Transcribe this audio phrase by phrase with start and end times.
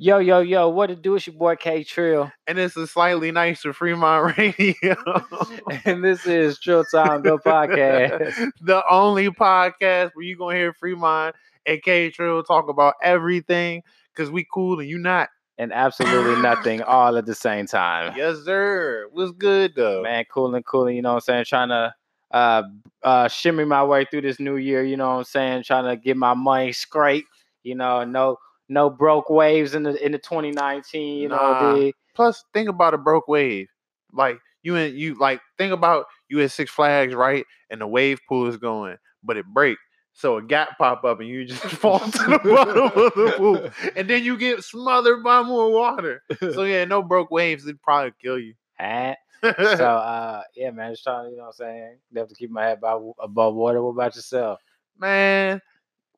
[0.00, 1.16] Yo, yo, yo, what it do?
[1.16, 2.30] It's your boy K Trill.
[2.46, 4.94] And this is slightly nicer Fremont Radio.
[5.84, 8.52] and this is Trill Time, the podcast.
[8.60, 11.34] the only podcast where you're going to hear Fremont
[11.66, 13.82] and K Trill talk about everything
[14.14, 15.30] because we cool and you not.
[15.58, 18.14] And absolutely nothing all at the same time.
[18.16, 19.08] Yes, sir.
[19.10, 20.02] What's good, though?
[20.04, 20.88] Man, cool and cool.
[20.88, 21.46] You know what I'm saying?
[21.46, 21.94] Trying to
[22.30, 22.62] uh,
[23.02, 24.84] uh, shimmy my way through this new year.
[24.84, 25.64] You know what I'm saying?
[25.64, 27.26] Trying to get my money scraped.
[27.64, 28.36] You know, no
[28.68, 31.20] no broke waves in the in the 2019.
[31.22, 31.36] You Nah.
[31.36, 33.68] know, the, Plus, think about a broke wave.
[34.12, 37.44] Like you and you like think about you at Six Flags, right?
[37.70, 39.78] And the wave pool is going, but it break.
[40.14, 43.70] So a gap pop up and you just fall to the bottom of the pool.
[43.94, 46.22] And then you get smothered by more water.
[46.40, 48.54] So yeah, no broke waves, it'd probably kill you.
[49.42, 49.52] So
[49.86, 51.96] uh, yeah, man, just trying to you know what I'm saying.
[52.16, 53.80] Have to keep my head above, above water.
[53.82, 54.60] What about yourself?
[54.98, 55.60] man,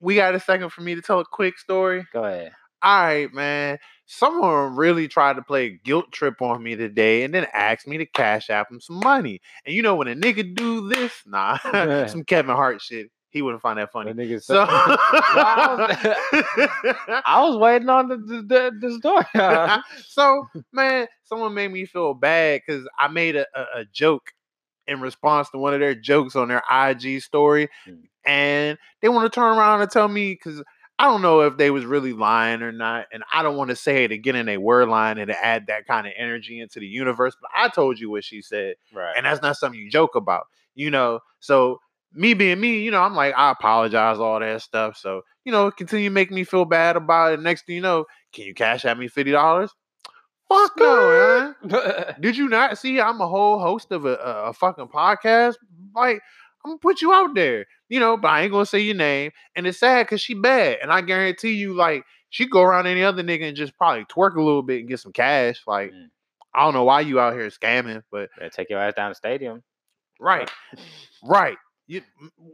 [0.00, 2.06] we got a second for me to tell a quick story.
[2.12, 2.52] Go ahead.
[2.82, 3.78] All right, man.
[4.06, 7.98] Someone really tried to play a guilt trip on me today and then asked me
[7.98, 9.40] to cash app him some money.
[9.66, 11.58] And you know when a nigga do this, nah,
[12.06, 13.10] some Kevin Hart shit.
[13.32, 14.10] He wouldn't find that funny.
[14.40, 14.68] So said-
[17.24, 19.24] I was waiting on the the, the, the story.
[20.08, 24.32] so man, someone made me feel bad because I made a, a, a joke
[24.86, 28.02] in response to one of their jokes on their IG story, Mm.
[28.24, 30.62] and they want to turn around and tell me because
[30.98, 33.76] I don't know if they was really lying or not, and I don't want to
[33.76, 36.78] say it again and they were lying and to add that kind of energy into
[36.78, 37.34] the universe.
[37.40, 39.14] But I told you what she said, right.
[39.16, 41.20] and that's not something you joke about, you know.
[41.38, 41.78] So
[42.12, 44.96] me being me, you know, I'm like, I apologize, all that stuff.
[44.98, 47.40] So, you know, continue to make me feel bad about it.
[47.40, 49.70] Next thing you know, can you cash at me fifty dollars?
[50.50, 52.14] Fuck no, man.
[52.20, 55.54] Did you not see I'm a whole host of a, a, fucking podcast?
[55.94, 56.20] Like,
[56.64, 59.30] I'm gonna put you out there, you know, but I ain't gonna say your name.
[59.54, 60.78] And it's sad because she bad.
[60.82, 64.34] And I guarantee you, like, she go around any other nigga and just probably twerk
[64.34, 65.62] a little bit and get some cash.
[65.66, 66.08] Like, Mm.
[66.52, 69.14] I don't know why you out here scamming, but Better take your ass down the
[69.14, 69.62] stadium.
[70.18, 70.50] right,
[71.24, 71.56] right.
[71.90, 72.02] You,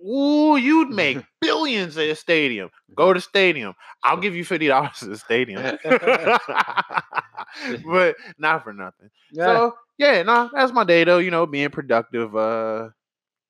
[0.02, 2.70] ooh, you'd make billions at a stadium.
[2.94, 3.74] Go to stadium.
[4.02, 5.62] I'll give you fifty dollars at the stadium,
[7.86, 9.10] but not for nothing.
[9.34, 11.18] So yeah, no, that's my day though.
[11.18, 12.88] You know, being productive, uh,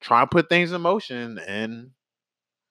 [0.01, 1.91] trying to put things in motion, and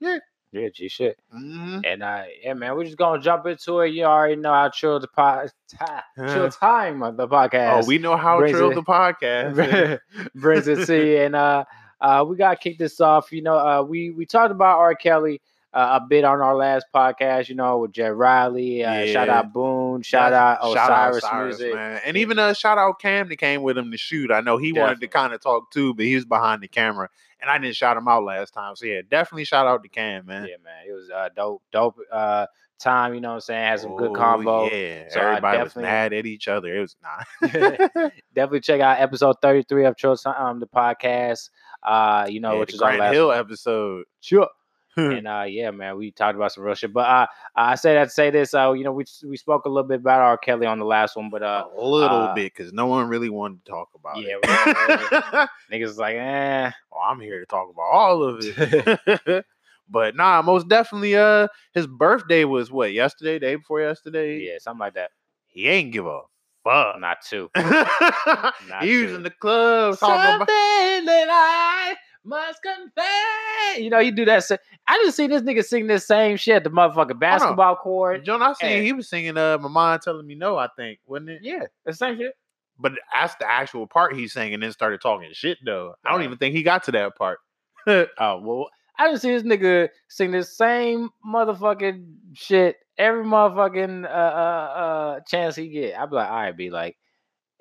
[0.00, 0.18] yeah,
[0.52, 1.18] Yeah, G shit.
[1.34, 1.82] mhm.
[1.86, 3.92] And uh, yeah, man, we're just gonna jump into it.
[3.94, 6.50] You already know how chill the pod, ta- chill Uh.
[6.50, 7.84] time of the podcast.
[7.84, 9.98] oh, we know how trill the podcast.
[10.34, 11.18] brings it to you.
[11.22, 11.64] And uh,
[12.00, 13.32] uh, we gotta kick this off.
[13.32, 14.94] You know, uh, we we talked about R.
[14.94, 15.40] Kelly
[15.72, 17.48] uh, a bit on our last podcast.
[17.48, 18.84] You know, with Jed Riley.
[18.84, 20.02] Uh, Shout out Boone.
[20.02, 21.74] Shout Yeah, out shout out Osiris, Music.
[21.74, 22.00] man.
[22.04, 24.30] and even uh, shout out Cam that came with him to shoot.
[24.30, 27.08] I know he wanted to kind of talk too, but he was behind the camera,
[27.40, 28.76] and I didn't shout him out last time.
[28.76, 30.42] So yeah, definitely shout out to Cam, man.
[30.48, 32.46] Yeah, man, it was uh, dope, dope uh,
[32.78, 33.14] time.
[33.14, 33.66] You know what I'm saying?
[33.68, 34.70] Had some good Oh, combo.
[34.70, 36.74] Yeah, So everybody was definitely- mad at each other.
[36.76, 37.26] It was not.
[38.34, 41.48] Definitely check out episode 33 of Time, um, the podcast.
[41.82, 44.04] Uh, you know, Yeah, which is our Grant last Hill episode.
[44.20, 44.48] Sure.
[44.98, 46.90] and uh, yeah, man, we talked about some real shit.
[46.90, 48.54] But uh, I say that to say this.
[48.54, 50.38] Uh, you know, we we spoke a little bit about R.
[50.38, 53.28] Kelly on the last one, but uh, a little uh, bit because no one really
[53.28, 55.48] wanted to talk about Yeah, it.
[55.70, 56.70] niggas was like, eh.
[56.90, 59.44] well, I'm here to talk about all of it.
[59.90, 61.14] but nah, most definitely.
[61.14, 64.38] Uh, his birthday was what yesterday, day before yesterday.
[64.38, 65.10] yeah, something like that.
[65.46, 66.20] he ain't give a
[66.66, 67.00] fuck.
[67.00, 67.48] Not two.
[67.54, 69.14] was true.
[69.16, 70.46] in the club Something about.
[70.48, 71.94] that I
[72.24, 73.78] must confess.
[73.78, 74.42] You know, you do that.
[74.44, 74.56] sa-
[74.88, 78.24] I just see this nigga sing this same shit at the motherfucking basketball court.
[78.24, 78.84] John, I seen Hey.
[78.84, 79.36] he was singing.
[79.36, 80.56] Uh, my mind telling me no.
[80.56, 81.40] I think wasn't it?
[81.42, 82.34] Yeah, the same shit.
[82.78, 85.58] But that's the actual part he sang, and then started talking shit.
[85.64, 87.38] Though I don't even think he got to that part.
[87.88, 92.04] Oh well, I just see this nigga sing this same motherfucking
[92.34, 95.98] shit every motherfucking uh, uh, uh, chance he get.
[95.98, 96.96] I'd be like, all right, be like,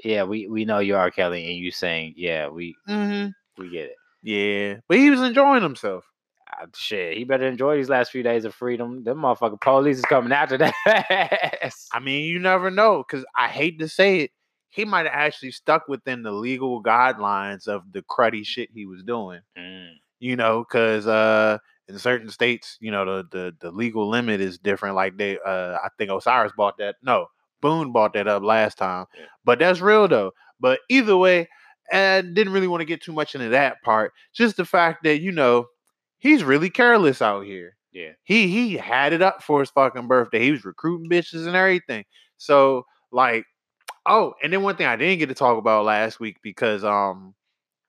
[0.04, 1.12] yeah, we we know you R.
[1.12, 3.30] Kelly, and you saying, yeah, we mm-hmm.
[3.62, 3.96] we get it.
[4.24, 6.06] Yeah, but he was enjoying himself.
[6.62, 9.04] Uh, shit, he better enjoy these last few days of freedom.
[9.04, 10.74] Them motherfucking police is coming after that.
[11.94, 14.32] I mean, you never know because I hate to say it,
[14.70, 19.04] he might have actually stuck within the legal guidelines of the cruddy shit he was
[19.04, 19.40] doing.
[19.58, 24.42] Mm, You know, because uh, in certain states, you know, the, the the legal limit
[24.42, 24.96] is different.
[24.96, 26.96] Like they, uh, I think Osiris bought that.
[27.04, 27.28] No,
[27.62, 29.06] Boone bought that up last time.
[29.18, 29.26] Yeah.
[29.44, 30.32] But that's real though.
[30.60, 31.50] But either way,
[31.92, 34.14] and didn't really want to get too much into that part.
[34.34, 35.68] Just the fact that you know
[36.18, 40.44] he's really careless out here yeah, he he had it up for his fucking birthday.
[40.44, 42.04] He was recruiting bitches and everything.
[42.38, 43.46] So like,
[44.06, 47.34] oh, and then one thing I didn't get to talk about last week because um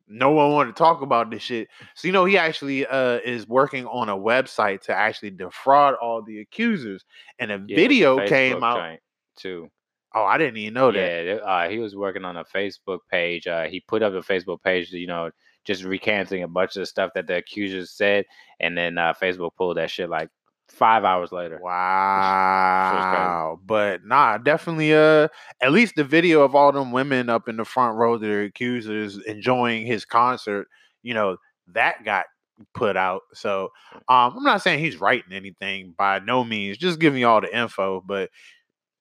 [0.09, 1.69] no one wanted to talk about this shit.
[1.95, 6.23] So you know he actually uh is working on a website to actually defraud all
[6.23, 7.05] the accusers.
[7.39, 8.99] And a yeah, video came out.
[9.37, 9.69] too.
[10.15, 11.25] Oh, I didn't even know that.
[11.27, 13.47] Yeah, uh, he was working on a Facebook page.
[13.47, 15.31] Uh, he put up a Facebook page, you know,
[15.65, 18.25] just recanting a bunch of the stuff that the accusers said,
[18.61, 20.31] and then uh, Facebook pulled that shit like
[20.69, 21.59] five hours later.
[21.63, 23.59] Wow.
[23.65, 25.29] But nah, definitely uh
[25.61, 28.43] at least the video of all them women up in the front row that are
[28.45, 30.69] accusers enjoying his concert,
[31.03, 31.37] you know,
[31.69, 32.27] that got
[32.75, 33.23] put out.
[33.35, 33.71] So
[34.09, 37.57] um I'm not saying he's writing anything by no means, just giving you all the
[37.57, 38.31] info, but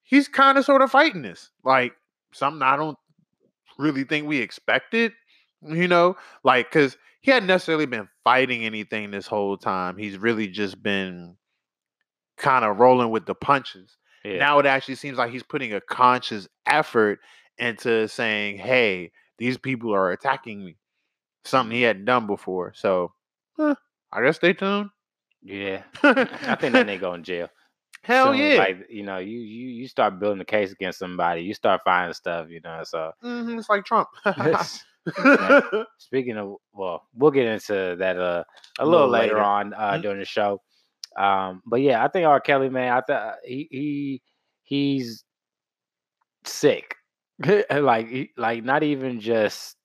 [0.03, 1.51] he's kind of sort of fighting this.
[1.63, 1.93] Like
[2.33, 2.97] something I don't
[3.77, 5.13] really think we expected,
[5.61, 9.97] you know, like because he hadn't necessarily been fighting anything this whole time.
[9.97, 11.35] He's really just been
[12.37, 13.97] kind of rolling with the punches.
[14.23, 14.39] Yeah.
[14.39, 17.19] Now it actually seems like he's putting a conscious effort
[17.57, 20.77] into saying, "Hey, these people are attacking me."
[21.45, 22.73] Something he hadn't done before.
[22.75, 23.13] So,
[23.55, 23.75] huh,
[24.11, 24.89] I guess stay tuned.
[25.43, 27.49] yeah, I think that nigga go in jail.
[28.01, 28.57] Hell Soon yeah!
[28.57, 32.13] Like you know, you you you start building a case against somebody, you start finding
[32.13, 32.81] stuff, you know.
[32.83, 34.09] So Mhm, it's like Trump.
[35.99, 38.43] speaking of, well, we'll get into that uh
[38.79, 39.43] a A little little later, later.
[39.43, 40.01] on uh Mhm.
[40.01, 40.61] during the show.
[41.15, 42.39] Um, but yeah, I think R.
[42.39, 44.21] Kelly, man, I thought he he
[44.63, 45.23] he's
[46.45, 46.95] sick.
[47.71, 49.75] like he, like not even just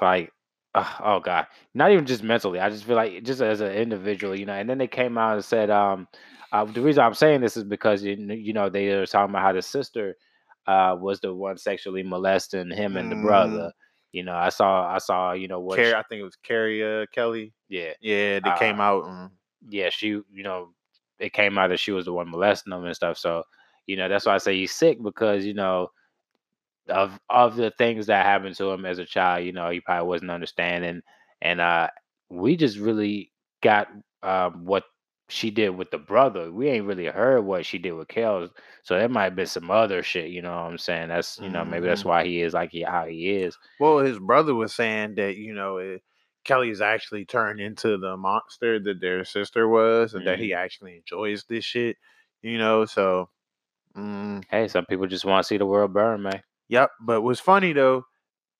[0.00, 0.32] like
[0.74, 4.34] uh, oh god not even just mentally i just feel like just as an individual
[4.34, 6.06] you know and then they came out and said um
[6.52, 9.42] uh, the reason i'm saying this is because you, you know they were talking about
[9.42, 10.14] how the sister
[10.66, 13.16] uh was the one sexually molesting him and the Mhm.
[13.16, 13.70] brother
[14.12, 16.36] you know i saw i saw you know what Carrie, she- I think it was
[16.36, 17.54] Carrie uh, Kelly.
[17.68, 19.30] yeah Yeah, they came Uh, out and
[19.68, 20.70] yeah, she, you know,
[21.18, 23.18] it came out that she was the one molesting them and stuff.
[23.18, 23.44] So,
[23.86, 25.88] you know, that's why I say he's sick because, you know,
[26.88, 30.08] of of the things that happened to him as a child, you know, he probably
[30.08, 31.02] wasn't understanding.
[31.42, 31.88] And uh
[32.28, 33.88] we just really got
[34.22, 34.84] um what
[35.28, 36.50] she did with the brother.
[36.50, 38.48] We ain't really heard what she did with Kel.
[38.82, 41.08] So there might have been some other shit, you know what I'm saying?
[41.08, 42.04] That's you know, maybe that's Mhm.
[42.04, 43.56] why he is like he how he is.
[43.78, 46.02] Well, his brother was saying that you know it,
[46.44, 51.44] Kelly's actually turned into the monster that their sister was, and that he actually enjoys
[51.48, 51.96] this shit.
[52.42, 53.28] You know, so
[53.96, 56.42] mm, Hey, some people just want to see the world burn, man.
[56.68, 56.90] yep.
[57.00, 58.04] But what's funny though,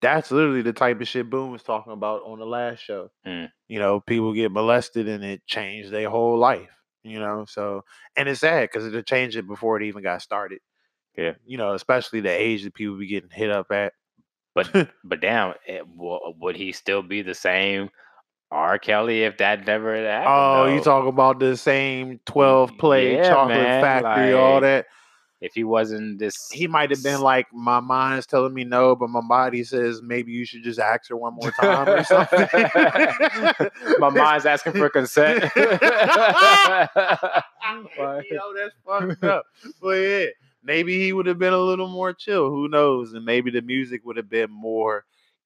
[0.03, 3.11] that's literally the type of shit Boone was talking about on the last show.
[3.27, 3.51] Mm.
[3.69, 6.69] You know, people get molested and it changed their whole life.
[7.03, 7.83] You know, so
[8.17, 10.61] and it's sad because it changed it before it even got started.
[11.17, 11.33] Yeah.
[11.47, 13.95] You know, especially the age that people be getting hit up at.
[14.55, 17.91] But but damn, it, wo- would he still be the same
[18.51, 18.79] R.
[18.79, 20.27] Kelly if that never happened?
[20.29, 20.85] Oh, you though?
[20.85, 24.87] talk about the same 12 play Yeah, chocolate man, factory, all that.
[25.41, 29.09] if he wasn't this, He might have been like, My mind's telling me no, but
[29.09, 32.49] my body says maybe you should just ask her one more time or something.
[33.99, 35.45] my mind's asking for consent.
[37.99, 39.47] Like- you know, that's fucked up.
[39.81, 40.27] But yeah,
[40.63, 42.51] maybe he would have been a little more chill.
[42.51, 43.13] Who knows?
[43.13, 45.05] And maybe the music would have been more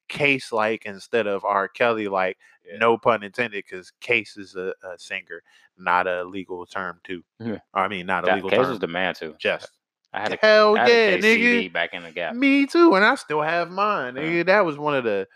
[0.09, 1.69] case like instead of R.
[1.69, 2.39] Kelly like.
[2.67, 2.79] Yeah.
[2.79, 5.43] No pun intended, because case is a, a singer,
[5.77, 7.23] not a legal term too.
[7.39, 7.59] Yeah.
[7.75, 8.71] I mean, not a that legal case term.
[8.71, 9.35] was the man too.
[9.39, 9.71] Just
[10.15, 11.73] I had a, hell had yeah, a case nigga.
[11.75, 12.35] Back in the gap.
[12.35, 14.17] Me too, and I still have mine.
[14.17, 14.23] Yeah.
[14.23, 15.27] Nigga, that was one of the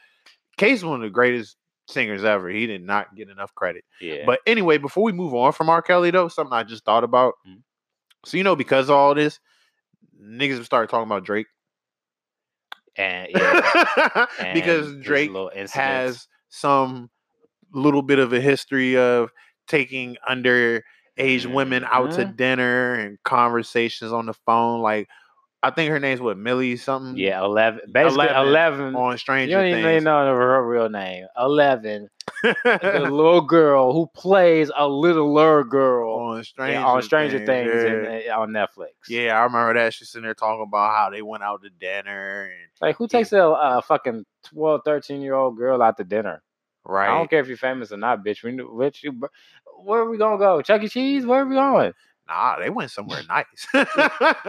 [0.58, 2.48] Case, one of the greatest singers ever.
[2.48, 3.84] He did not get enough credit.
[4.00, 5.80] Yeah, But anyway, before we move on from R.
[5.80, 7.34] Kelly, though, something I just thought about.
[7.48, 7.62] Mhm.
[8.26, 9.38] So you know, because of all this,
[10.22, 11.46] niggas have started talking about Drake
[12.96, 15.30] and yeah, because and his Drake
[15.70, 17.10] has some
[17.72, 19.30] little bit of a history of
[19.68, 20.82] taking underage
[21.46, 22.36] women out to Mhm.
[22.36, 24.80] dinner and conversations on the phone.
[24.80, 25.08] Like,
[25.62, 27.16] I think her name's what Millie something.
[27.16, 28.94] yeah eleven, basically 11 eleven.
[28.94, 29.68] on Stranger Things.
[29.68, 30.04] you don't even Things.
[30.04, 31.26] know her real name.
[31.36, 32.08] Eleven,
[32.42, 37.86] the little girl who plays a littler girl on Stranger, yeah, on Stranger Things, yeah.
[37.90, 38.90] and, and on Netflix.
[39.08, 39.94] Yeah, I remember that.
[39.94, 43.32] She's sitting there talking about how they went out to dinner and Like who takes
[43.32, 46.42] a, a fucking 12, 13 year old girl out to dinner?
[46.84, 47.10] right.
[47.10, 48.42] I don't care if you're famous or not, bitch.
[48.44, 49.20] We which you
[49.82, 50.62] where are we gonna go?
[50.62, 50.88] Chuck E.
[50.88, 51.26] Cheese?
[51.26, 51.92] Where are we going?
[52.28, 53.66] Nah, they went somewhere nice.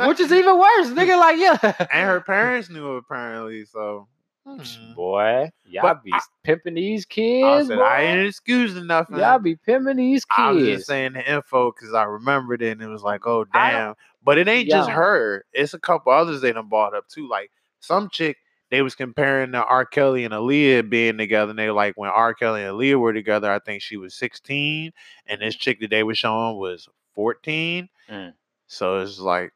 [0.08, 1.18] Which is even worse, nigga.
[1.20, 1.88] Like, yeah.
[1.94, 3.66] and her parents knew apparently.
[3.66, 4.08] So
[4.46, 4.94] hmm.
[4.96, 7.68] Boy, y'all But be I- pimping these I kids.
[7.70, 7.84] said boy.
[7.84, 9.18] I ain't excusing nothing.
[9.18, 10.36] Y'all be pimping these kids.
[10.38, 13.46] I was just saying the info because I remembered it and it was like, oh
[13.54, 13.96] damn.
[14.24, 15.46] But it ain't just her.
[15.54, 17.30] It's a couple others they done bought up too.
[17.30, 18.38] Like some chick
[18.70, 19.84] they was comparing to R.
[19.86, 21.50] Kelly and Aaliyah being together.
[21.52, 22.34] And they like when R.
[22.36, 24.92] Kelly and Aaliyah were together, I think she was 16.
[25.26, 26.88] And this chick that they were showing was
[27.20, 27.90] 14.
[28.10, 28.34] Mm.
[28.68, 29.52] So it's like,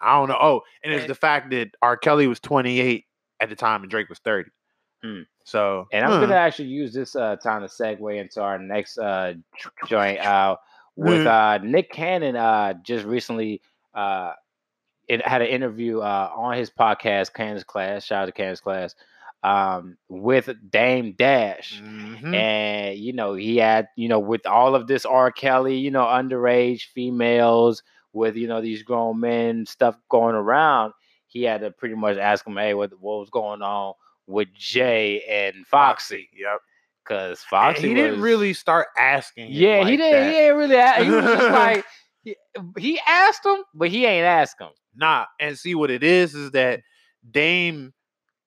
[0.00, 0.38] I don't know.
[0.40, 1.96] Oh, and it's the fact that R.
[1.96, 3.04] Kelly was 28
[3.40, 4.48] at the time and Drake was 30.
[5.04, 5.26] Mm.
[5.42, 6.20] So And I'm huh.
[6.20, 9.34] gonna actually use this uh, time to segue into our next uh,
[9.88, 10.54] joint uh,
[10.94, 12.36] with uh, Nick Cannon.
[12.36, 13.60] Uh, just recently
[13.92, 14.34] uh,
[15.08, 18.04] it had an interview uh, on his podcast, Cannon's Class.
[18.04, 18.94] Shout out to Cannon's Class.
[19.44, 21.80] Um, with Dame Dash.
[21.80, 22.34] Mhm.
[22.34, 25.30] And you know, he had, you know, with all of this R.
[25.30, 30.92] Kelly, you know, underage females with, you know, these grown men stuff going around,
[31.28, 33.94] he had to pretty much ask him, hey, what what was going on
[34.26, 36.28] with Jay and Foxy?
[36.36, 36.60] Yep.
[37.04, 39.48] Because And Foxy he didn't really start asking.
[39.52, 40.20] Yeah, he didn't.
[40.20, 40.32] that.
[40.32, 40.74] He ain't really.
[40.74, 41.84] a- He was just like
[42.24, 42.36] he,
[42.76, 44.70] he asked him, but he ain't asked him.
[44.96, 46.80] Nah, and see what it is is that
[47.30, 47.94] Dame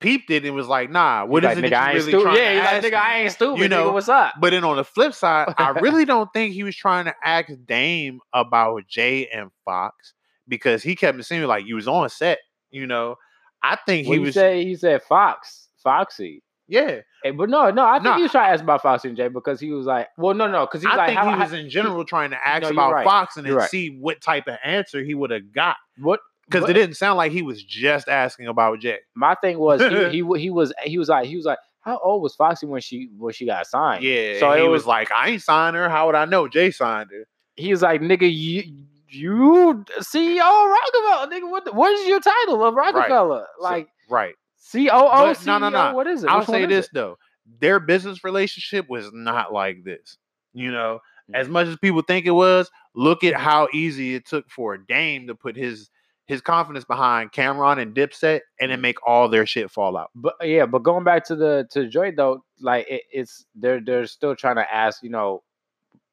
[0.01, 1.96] peeped it and was like, "Nah, what He's is like, it nigga, I you ain't
[2.00, 2.24] really stupid.
[2.24, 3.62] trying Yeah, like, nigga, me?" I ain't stupid.
[3.62, 4.34] You know, nigga, what's up?
[4.39, 7.50] But then on the flip side, I really don't think he was trying to ask
[7.65, 10.13] Dame about Jay and Fox
[10.48, 12.39] because he kept seeming like you was on set.
[12.72, 13.15] You know,
[13.63, 14.34] I think What he he was.
[14.34, 16.41] said he said Fox, Foxy.
[16.67, 18.15] yeah, Hey, but no, no, I think Nah.
[18.15, 20.48] he was trying to ask about Foxy and Jay because he was like, well, no,
[20.48, 22.48] no, because he was I like, think how, he how- was in general trying to
[22.48, 23.03] ask No, about right.
[23.05, 23.70] Fox and then right.
[23.70, 26.20] see what type of answer he would have got what?
[26.51, 29.00] Because it didn't sound like he was just asking about Jay.
[29.15, 32.22] My thing was he, he he was he was like he was like how old
[32.22, 34.03] was Foxy when she when she got signed?
[34.03, 35.89] Yeah, so so he was, was like, "I ain't signed her.
[35.89, 38.63] How would I know Jay signed her?" he was like nigga you
[39.10, 44.36] you CEO Roc-A-Fella nigga what what is your title of Roc-A-Fella So- like right.
[44.72, 45.72] COO But no, no, CEO?
[45.72, 45.93] no.
[45.96, 46.29] what is it?
[46.29, 46.91] I'll Which say this it?
[46.93, 47.17] though:
[47.60, 50.17] their business relationship was not like this.
[50.53, 51.36] You know, Mm.
[51.36, 55.27] as much as people think it was, look at how easy it took for Dame
[55.27, 55.89] to put his
[56.32, 58.84] his confidence behind Cam'ron and Dipset, and then Mm.
[58.84, 60.10] make all their shit fall out.
[60.16, 64.06] But yeah, but going back to the to Joy though, like it, it's they're they're
[64.08, 65.44] still trying to ask, you know,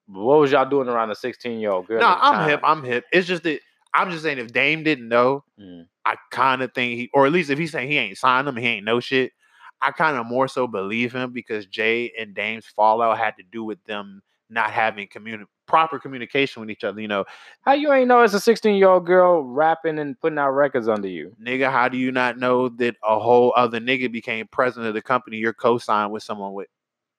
[0.06, 2.00] what was y'all doing around the 16 year old girl?
[2.00, 2.60] No, I'm hip.
[2.64, 3.04] I'm hip.
[3.12, 3.60] It's just that
[3.94, 5.86] I'm just saying if Dame didn't know, Mm.
[6.04, 8.56] I kind of think he, or at least if he's saying he ain't signed him,
[8.56, 9.32] he ain't no shit.
[9.80, 13.62] I kind of more so believe him because Jay and Dame's fallout had to do
[13.62, 17.00] with them not having communi- proper communication with each other.
[17.00, 17.24] You know,
[17.62, 20.88] How you ain't know it's a 16 year old girl rapping and putting out records
[20.88, 21.36] under you?
[21.40, 25.02] nigga, how do you not know that a whole other nigga became president of the
[25.02, 26.66] company you're co-signed with someone with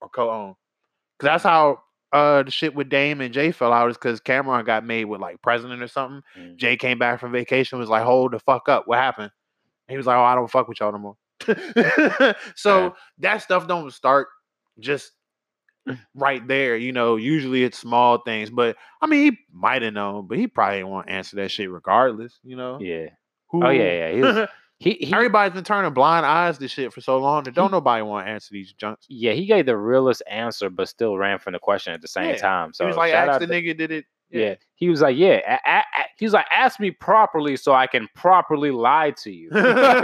[0.01, 0.55] or co-owned?
[1.17, 4.65] Because that's how uh the shit with Dame and Jay fell out is because Cam'ron
[4.65, 6.23] got made with like president or something.
[6.37, 6.55] Mm.
[6.57, 8.87] Jay came back from vacation, was like, hold the fuck up.
[8.87, 9.31] What happened?
[9.87, 11.17] And he was like, Oh, I don't fuck with y'all no more.
[12.55, 12.89] so Yeah.
[13.19, 14.27] that stuff don't start
[14.79, 15.11] just
[16.15, 16.75] right there.
[16.77, 18.49] You know, usually it's small things.
[18.49, 22.39] But I mean, he might have known, but he probably won't answer that shit regardless,
[22.43, 22.79] you know?
[22.79, 23.07] Yeah.
[23.11, 24.49] Oh, Who, Oh, yeah, yeah, he was-
[24.81, 28.01] He, he Everybody's been turning blind eyes to shit for so long that don't nobody
[28.01, 29.05] want to answer these junks.
[29.09, 32.29] yeah, he gave the realest answer, but still ran from the question at the same
[32.29, 32.35] Yeah.
[32.37, 32.73] time.
[32.73, 34.05] So he was like, ask the to- nigga, did it?
[34.31, 34.55] Yeah.
[34.75, 35.41] He was like, yeah.
[35.65, 39.31] A- a- a- he was like, ask me properly so I can properly lie to
[39.31, 39.49] you.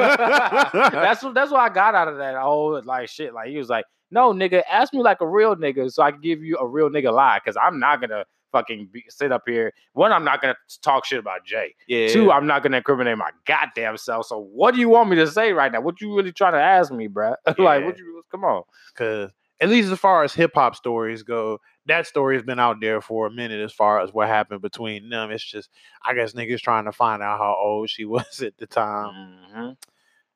[0.10, 3.34] that's what that's what I got out of that whole like shit.
[3.34, 6.22] Like he was like, no, nigga, ask me like a real nigga so I can
[6.22, 7.40] give you a real nigga lie.
[7.46, 9.74] Cause I'm not gonna fucking be, sit up here.
[9.94, 11.76] One, I'm not gonna talk shit about Jay.
[11.88, 12.08] Yeah.
[12.10, 14.28] Two, I'm not gonna incriminate my goddamn self.
[14.28, 15.82] So what do you want me to say right now?
[15.82, 17.36] What you really trying to ask me, bruh?
[17.58, 18.64] like, what you come on.
[18.94, 19.32] because
[19.62, 23.00] at least as far as hip hop stories go, that story has been out there
[23.02, 23.62] for a minute.
[23.62, 25.70] As far as what happened between them, it's just
[26.06, 29.38] I guess niggas trying to find out how old she was at the time.
[29.56, 29.78] Mhm.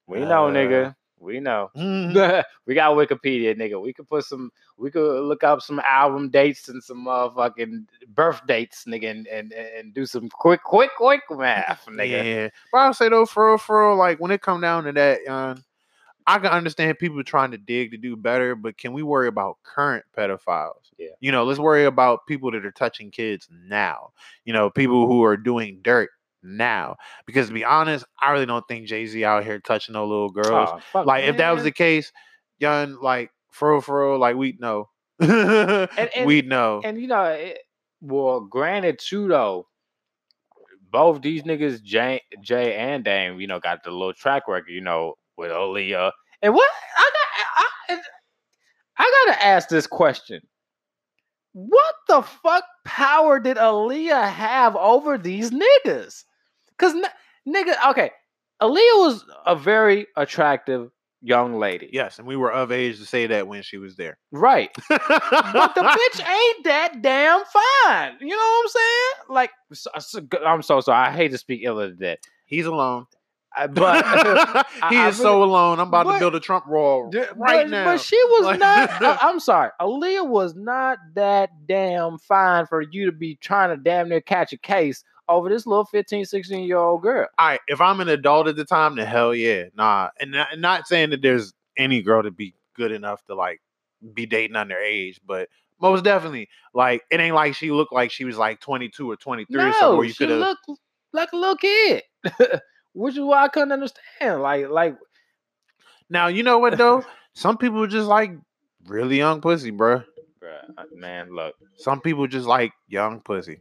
[0.07, 0.95] We know, Uh, nigga.
[1.19, 1.69] We know.
[1.75, 2.43] Mhm.
[2.65, 3.81] we got Wikipedia, nigga.
[3.81, 4.51] We could put some.
[4.77, 9.51] We could look up some album dates and some motherfucking birth dates, nigga, and and,
[9.51, 12.23] and do some quick, quick, quick math, nigga.
[12.23, 14.91] Yeah, but I'll say though, for real, for real, like when it come down to
[14.93, 15.63] that, um,
[16.27, 19.57] I can understand people trying to dig to do better, but can we worry about
[19.63, 20.91] current pedophiles?
[20.97, 21.07] Yeah.
[21.21, 24.11] you know, let's worry about people that are touching kids now.
[24.45, 26.09] You know, people who are doing dirt
[26.43, 26.97] now.
[27.25, 30.29] Because to be honest, I really don't think Jay Z out here touching no little
[30.29, 30.69] girls.
[30.91, 32.11] Fuck, like if that was the case,
[32.59, 34.89] young, like for real, for real, like we'd know.
[35.19, 36.81] we'd know.
[36.83, 37.59] and you know, it,
[38.01, 39.67] well, granted too though,
[40.91, 44.81] both these niggas, Jay, Jay and Dame, you know, got the little track record, you
[44.81, 46.11] know, with Aaliyah.
[46.41, 47.11] And what I
[47.89, 48.01] got, I,
[48.97, 50.41] I gotta ask this question:
[51.53, 56.23] What the fuck power did Aaliyah have over these niggas?
[56.79, 57.03] Cause n-
[57.47, 58.11] nigga, okay,
[58.61, 60.89] Aaliyah was a very attractive
[61.21, 64.17] young lady, yes, and we were of age to say that when she was there.
[64.31, 64.69] right?
[64.87, 64.97] but
[65.75, 65.81] the
[66.17, 68.15] bitch ain't that damn fine.
[68.21, 69.35] You know what I'm saying?
[69.35, 69.91] Like, so-
[70.33, 71.07] uh, I'm so sorry.
[71.07, 73.05] I hate to speak ill of that, He's alone.
[73.57, 75.79] Uh, I- but he I is so alone.
[75.79, 77.83] I'm about but- to build a Trump wall right but, now.
[77.85, 78.89] But she was Like- not.
[79.01, 79.71] I, uh, I'm sorry.
[79.81, 84.53] Aaliyah was not that damn fine for you to be trying to damn near catch
[84.53, 87.27] a case over this little 15, 16 year old girl.
[87.37, 90.09] All right, if I'm an adult at the time, then hell yeah, nah.
[90.19, 93.61] And not, and not saying that there's any girl to be good enough to like
[94.13, 95.47] be dating underage, but
[95.81, 99.55] most definitely, like it ain't like she looked like she was like 22 or 23
[99.55, 100.39] or something No, where you she could have.
[100.39, 100.69] looked
[101.13, 102.03] like a little kid.
[102.93, 104.41] which is why I couldn't understand.
[104.41, 104.97] Like, like
[106.09, 107.03] Now you know what though?
[107.33, 108.31] Some people just like
[108.87, 110.03] really young pussy, bruh.
[110.43, 113.59] bruh, uh, man, look, Some people just like young pussy.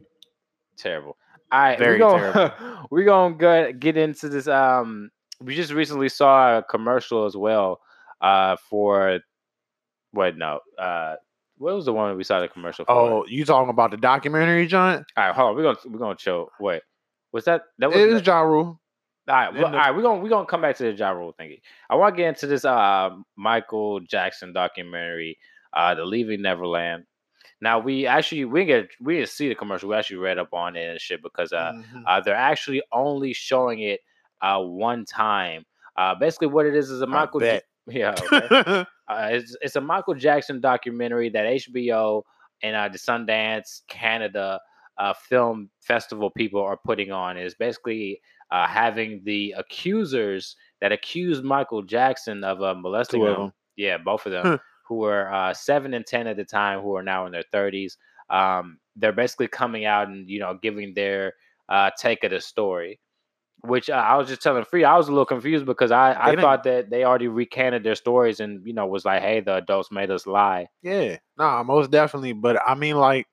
[0.77, 1.17] terrible.
[1.51, 4.47] All right, Very we're gonna we're gonna go, get into this.
[4.47, 5.09] Um,
[5.41, 7.79] we just recently saw a commercial as well.
[8.21, 9.19] Uh, for
[10.11, 10.37] what?
[10.37, 11.15] No, uh,
[11.57, 12.91] what was the one we saw the commercial for?
[12.91, 15.05] Oh, you talking about the documentary, John?
[15.17, 15.55] all right, hold on.
[15.55, 16.49] We're gonna we're gonna chill.
[16.59, 16.81] Wait,
[17.31, 17.97] was that that was?
[17.97, 18.79] It was Ja Rule.
[19.27, 21.11] All right, well, the- all right, We're gonna we're gonna come back to the Ja
[21.11, 21.61] Rule thingy.
[21.89, 25.37] I want to get into this uh Michael Jackson documentary,
[25.73, 27.05] uh, The Leaving Neverland.
[27.61, 29.89] Now we actually we get we didn't see the commercial.
[29.89, 32.03] We actually read up on it and shit because uh Mhm.
[32.07, 33.99] uh, they're actually only showing it
[34.41, 35.65] uh, one time.
[35.97, 37.39] Uh, basically, what it is is a Michael.
[37.91, 38.45] Yeah, okay.
[39.07, 42.21] uh, it's, it's a Michael Jackson documentary that HBO
[42.61, 44.59] and uh, the Sundance Canada
[44.99, 47.35] uh, Film Festival people are putting on.
[47.37, 53.33] Is basically uh, having the accusers that accused Michael Jackson of uh, molesting him.
[53.33, 53.53] them.
[53.75, 57.03] Yeah, both of them, who were uh, seven and ten at the time, who are
[57.03, 57.97] now in their thirties.
[58.29, 61.33] Um, they're basically coming out and you know giving their
[61.69, 62.99] uh, take of the story.
[63.61, 66.25] Which uh, I was just telling Free, I was a little confused because I, I
[66.25, 69.41] They didn't- thought that they already recanted their stories and you know was like, hey,
[69.41, 70.67] the adults made us lie.
[70.81, 72.31] yeah, nah, most definitely.
[72.33, 73.27] But I mean, like,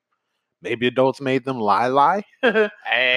[0.63, 2.25] maybe adults made them lie, lie.
[2.43, 2.71] And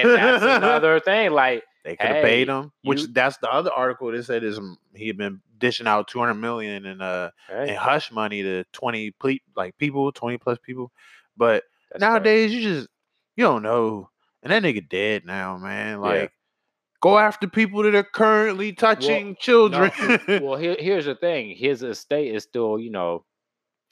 [0.04, 1.32] that's another thing.
[1.32, 1.64] Like,
[1.96, 2.72] could have paid him.
[2.82, 6.08] Which you- that's the other article that said is um, he had been dishing out
[6.08, 10.38] two hundred million in uh hey, in hush money to twenty ple- like people, twenty
[10.38, 10.90] plus people.
[11.36, 12.88] But that's nowadays, you just
[13.36, 14.08] you don't know.
[14.42, 15.92] And that nigga dead now, man.
[16.00, 16.08] Yeah.
[16.08, 16.32] Like,
[17.02, 19.90] go after people that are currently touching children.
[20.00, 23.24] No, well, here, here's the thing: his estate is still, you know,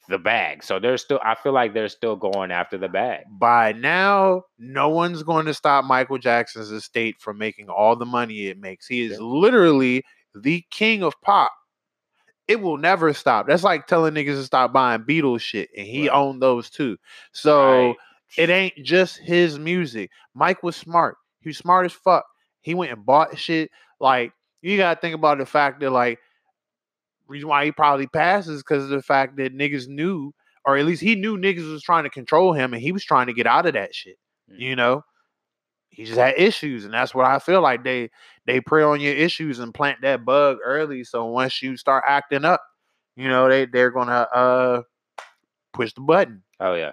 [0.09, 0.63] the bag.
[0.63, 1.19] So they're still.
[1.23, 3.25] I feel like they're still going after the bag.
[3.39, 8.47] By now, no one's going to stop Michael Jackson's estate from making all the money
[8.47, 8.87] it makes.
[8.87, 10.03] He is literally
[10.35, 11.51] the king of pop.
[12.47, 13.47] It will never stop.
[13.47, 16.15] That's like telling niggas to stop buying Beatles shit, and he Right.
[16.15, 16.97] owned those too.
[17.31, 17.95] So Right.
[18.37, 20.09] it ain't just his music.
[20.33, 21.17] Mike was smart.
[21.41, 22.25] He was smart as fuck.
[22.61, 23.69] He went and bought shit.
[23.99, 26.19] Like you gotta think about the fact that like
[27.29, 30.33] reason why he probably passed is because of the fact that niggas knew,
[30.65, 33.27] or at least he knew niggas was trying to control him, and he was trying
[33.27, 34.17] to get out of that shit.
[34.51, 34.59] Mm.
[34.59, 35.03] You know,
[35.89, 38.09] he just had issues, and that's what I feel like they
[38.45, 41.03] they prey on your issues and plant that bug early.
[41.03, 42.61] So once you start acting up,
[43.15, 44.81] you know they they're gonna uh
[45.73, 46.91] push the button Oh yeah.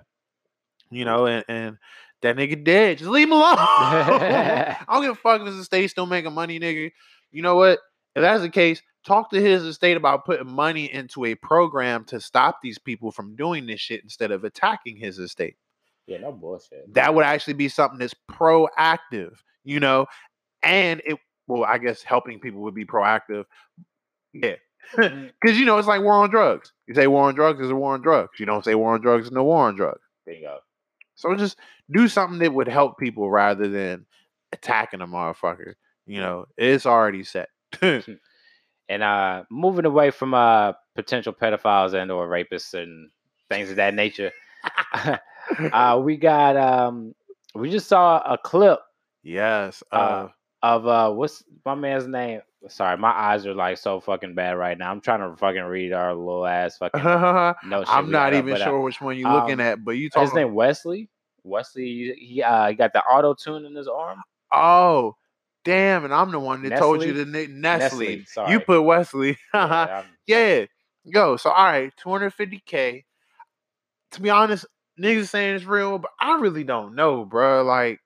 [0.90, 1.77] you know, and, and
[2.22, 2.99] that nigga dead.
[2.99, 3.57] Just leave him alone.
[3.59, 6.92] I don't give a fuck if his estate still making money, nigga.
[7.33, 7.81] You know what?
[8.14, 12.21] If that's the case, talk to his estate about putting money into a program to
[12.21, 15.57] stop these people from doing this shit instead of attacking his estate.
[16.07, 16.19] Yeah.
[16.19, 16.92] No bullshit.
[16.95, 20.07] That would actually be something that's proactive, you know,
[20.62, 23.45] and it well, I guess helping people would be proactive.
[24.33, 24.57] Yeah.
[24.95, 25.31] Mm.
[25.40, 26.73] Because you know, it's like war on drugs.
[26.87, 28.38] You say war on drugs, is a war on drugs.
[28.38, 30.03] You don't say war on drugs, there's no war on drugs.
[30.25, 30.59] Bingo.
[31.16, 31.57] So just
[31.90, 34.07] do something that would help people rather than
[34.53, 35.75] attacking a motherfucker.
[36.07, 37.49] You know, it's already set.
[38.88, 43.11] And uh, moving away from uh potential pedophiles and or rapists and
[43.49, 44.33] things of that nature,
[45.72, 47.14] uh, we got um,
[47.55, 48.81] we just saw a clip
[49.22, 49.83] yes.
[49.92, 50.29] Uh, Uh,
[50.62, 52.40] of uh what's my man's name?
[52.68, 54.90] Sorry, my eyes are like so fucking bad right now.
[54.90, 57.55] I'm trying to fucking read our little ass fucking no.
[57.87, 59.92] I'm not got up, even but, uh, sure which one you're looking um, at, but
[59.92, 61.09] you talking his name Wesley.
[61.44, 64.18] Wesley, he uh he got the auto tune in his arm.
[64.53, 65.16] oh,
[65.66, 66.05] damn!
[66.05, 67.24] And I'm the one that told you Nestle?
[67.24, 68.16] the nick Nestle.
[68.18, 68.50] Nestle.
[68.50, 69.37] You put Wesley.
[69.55, 70.64] Yeah, yeah.
[71.12, 71.37] Go.
[71.37, 73.05] So all right, 250k.
[74.12, 74.66] To be honest,
[75.00, 77.62] niggas saying it's real, but I really don't know, bro.
[77.62, 78.00] Like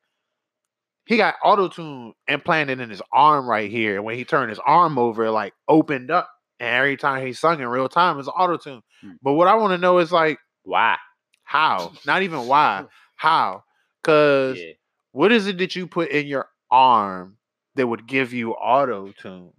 [1.06, 3.96] he got auto tune implanted in his arm right here.
[3.96, 6.28] And when he turned his arm over, it like opened up.
[6.58, 8.82] And every time he sung in real time, it's auto tune.
[9.00, 9.12] Hmm.
[9.22, 10.96] But what I want to know is like Why?
[11.44, 11.92] how?
[12.06, 12.84] Not even why.
[13.16, 13.64] How?
[14.04, 14.72] Cause Yeah.
[15.12, 17.36] what is it that you put in your arm
[17.80, 19.52] that would give you auto tune?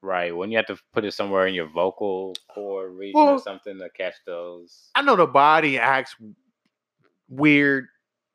[0.00, 0.34] Right.
[0.34, 3.88] When you have to put it somewhere in your vocal cord region or something to
[3.96, 4.90] catch those.
[4.94, 6.16] I know the body acts
[7.28, 7.86] weird.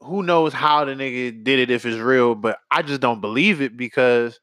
[0.01, 3.61] Who knows how the nigga did it if it's real, but I just don't believe
[3.61, 4.39] it because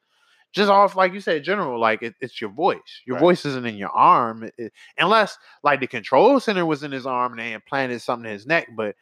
[0.53, 3.03] just off like you said, general, like it, it's your voice.
[3.07, 3.21] Your Right.
[3.23, 7.07] voice isn't in your arm, It- it- unless like the control center was in his
[7.07, 8.69] arm and they implanted something in his neck.
[8.77, 8.97] But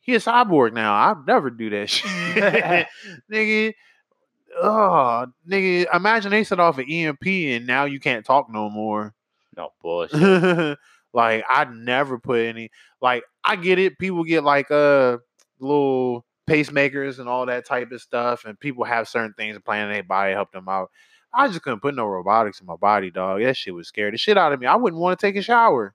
[0.00, 0.94] he a cyborg now.
[0.94, 2.04] I'd never do that shit,
[3.30, 3.74] nigga.
[4.58, 5.86] Oh, nigga!
[5.94, 9.14] Imagine they set off an EMP and now you can't talk no more.
[9.56, 10.78] No bullshit.
[11.12, 13.98] like I never put any like I get it.
[13.98, 15.18] People get like uh
[15.58, 19.92] little pacemakers and all that type of stuff, and people have certain things playing in
[19.92, 20.90] their body help them out.
[21.32, 23.42] I just couldn't put no robotics in my body, dog.
[23.42, 24.66] That shit was scared the shit out of me.
[24.66, 25.94] I wouldn't want to take a shower.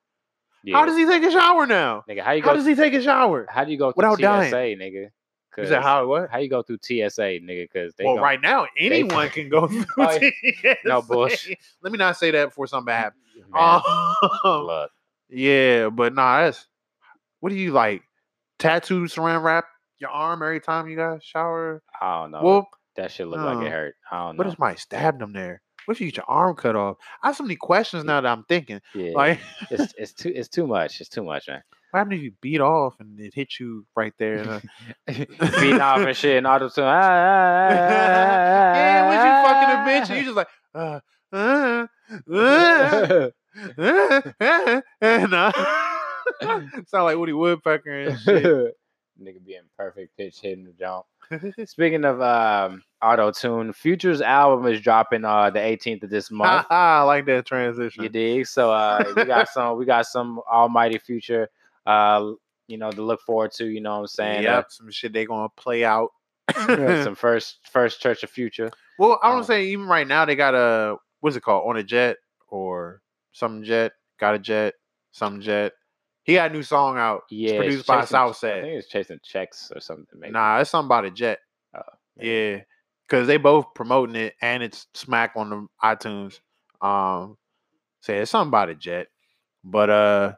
[0.64, 0.78] Yeah.
[0.78, 2.04] How does he take a shower now?
[2.10, 2.22] nigga?
[2.22, 2.56] How you How go?
[2.56, 3.46] does he take a shower?
[3.50, 4.80] how do you go without TSA, dying?
[4.80, 5.10] nigga?
[5.58, 6.30] You 'Cause said how what?
[6.30, 7.64] How you go through TSA, nigga?
[7.72, 9.86] Because well, gon- right now anyone can go through.
[9.98, 10.20] Oh,
[10.64, 10.76] yeah.
[10.84, 11.08] No TSA.
[11.14, 11.60] bullshit.
[11.82, 13.22] Let me not say that before something happens.
[13.54, 13.82] Um,
[14.66, 14.92] look,
[15.30, 16.68] yeah, but nah, that's
[17.40, 18.04] what do you like?
[18.60, 19.66] Tattoo saran wrap
[19.98, 21.82] your arm every time you guys shower?
[22.02, 22.42] I don't know.
[22.44, 23.96] Well, that shit look like it hurt.
[24.12, 24.52] I don't what know.
[24.52, 25.62] if somebody stabbed them there?
[25.86, 26.98] What if you get your arm cut off?
[27.22, 28.82] I have so many questions now that I'm thinking.
[28.96, 29.40] yeah, Like,
[29.70, 31.00] it's it's too it's too much.
[31.00, 31.62] It's too much, man.
[31.96, 34.40] What happened if you beat off and it hit you right there?
[34.50, 34.60] uh,
[35.08, 36.84] Beating off and shit and all the time.
[36.84, 40.10] Ah, ah, ah, ah, yeah, was you fucking a ah, bitch?
[40.10, 41.00] And you just like, uh,
[41.32, 41.88] uh,
[42.34, 43.30] uh,
[44.42, 45.52] uh, and uh,
[46.88, 48.44] sound like Woody Woodpecker and shit.
[49.22, 51.06] Nigga be in perfect pitch hitting the jump.
[51.66, 56.68] Speaking of um, auto tune, Future's album is dropping uh the 18th of this month.
[56.70, 58.04] I like that transition.
[58.04, 58.48] You dig?
[58.48, 61.48] So uh, we got some we got some Almighty Future
[61.86, 62.32] uh
[62.68, 63.66] you know to look forward to.
[63.66, 64.44] You know what I'm saying?
[64.44, 66.10] yep, some shit they gonna play out.
[66.56, 68.72] Uh, some first first Church of Future.
[69.00, 71.78] well, I um, don't say even right now they got a what's it called on
[71.78, 72.18] a jet
[72.50, 74.76] or some jet, got a jet,
[75.12, 75.74] some jet.
[76.24, 77.24] He got a new song out.
[77.30, 78.58] Yeah, it's produced by chasing- Southside.
[78.60, 80.20] I think it's chasing checks or something.
[80.20, 80.34] Maybe.
[80.34, 81.40] Nah, it's something about a jet.
[81.76, 81.82] Oh,
[82.20, 82.62] Yeah,
[83.08, 86.40] because they both promoting it and it's smack on the iTunes.
[86.82, 87.38] Um,
[88.02, 89.08] say it's something about a jet,
[89.64, 90.34] but uh,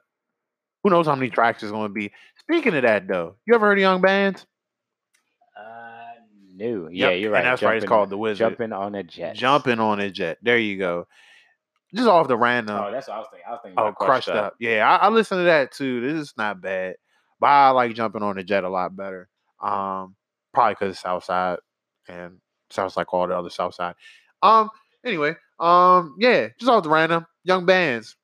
[0.87, 2.11] who knows how many tracks it's going to be.
[2.39, 4.45] Speaking of that, though, you ever heard of Young Bands?
[5.59, 6.13] Uh,
[6.55, 6.87] new.
[6.89, 7.39] Yeah, Yep, you're right.
[7.39, 7.75] And that's right.
[7.75, 8.37] It's called the Wizard.
[8.37, 9.35] Jumping on a jet.
[9.35, 10.37] Jumping on a jet.
[10.41, 11.07] There you go.
[11.93, 12.79] Just off the random.
[12.81, 13.45] Oh, that's what I was thinking.
[13.47, 13.79] I was thinking.
[13.79, 14.55] Oh, about crushed up.
[14.59, 15.99] Yeah, I, I listen to that too.
[16.01, 16.95] This is not bad,
[17.39, 19.27] but I like jumping on the jet a lot better.
[19.61, 20.15] Um,
[20.53, 21.59] probably because it's Southside
[22.07, 22.37] and
[22.69, 23.95] sounds like all the other Southside.
[24.41, 24.69] Um,
[25.05, 28.15] anyway, um, yeah, just off the random young bands.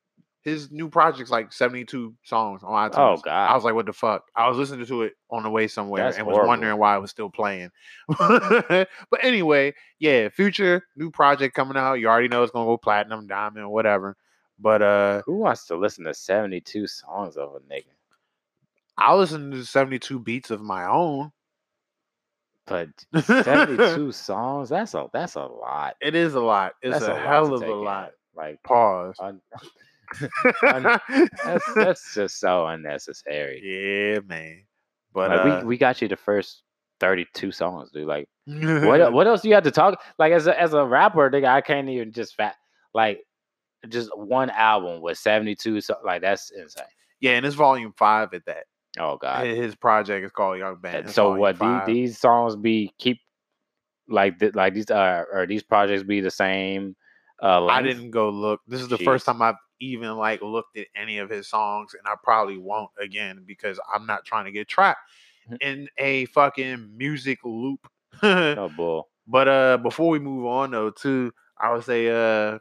[0.43, 2.97] His new project's like seventy-two songs on iTunes.
[2.97, 3.49] Oh God.
[3.49, 4.25] I was like, what the fuck?
[4.35, 6.49] I was listening to it on the way somewhere That's and was horrible.
[6.49, 7.69] wondering why it was still playing.
[8.19, 8.87] but
[9.21, 11.93] anyway, yeah, future new project coming out.
[11.93, 14.17] You already know it's gonna go platinum, diamond, whatever.
[14.59, 17.85] But uh Who wants to listen to 72 songs of a nigga?
[18.97, 21.31] I listen to 72 beats of my own.
[22.65, 22.89] But
[23.23, 25.95] 72 songs, that's a that's a lot.
[26.01, 26.73] It is a lot.
[26.81, 28.11] It's That's a, lot hell of a lot.
[28.35, 29.15] Like Pause.
[29.19, 29.41] un-
[30.61, 33.61] that's that's just so unnecessary.
[33.63, 34.63] yeah, man.
[35.13, 36.63] But like uh, we, we got you the first
[36.99, 38.07] 32 songs, dude.
[38.07, 41.29] Like what what else do you have to talk like as a as a rapper,
[41.29, 42.55] nigga, I can't even just fat
[42.93, 43.23] like
[43.89, 46.85] just one album with 72 so like that's insane.
[47.19, 48.65] yeah, and it's volume five at that.
[48.99, 49.45] Oh god.
[49.45, 51.05] His project is called Young Band.
[51.07, 53.19] It's so what these, these songs be keep
[54.07, 56.95] like th- like these uh or these projects be the same
[57.41, 58.61] uh I didn't go look.
[58.67, 62.07] This is the first time I've even like looked at any of his songs, and
[62.07, 64.99] I probably won't again because I'm not trying to get trapped
[65.51, 65.57] Mhm.
[65.61, 67.87] in a fucking music loop.
[68.23, 69.09] no bull.
[69.27, 72.59] But uh before we move on though, too, I would say uh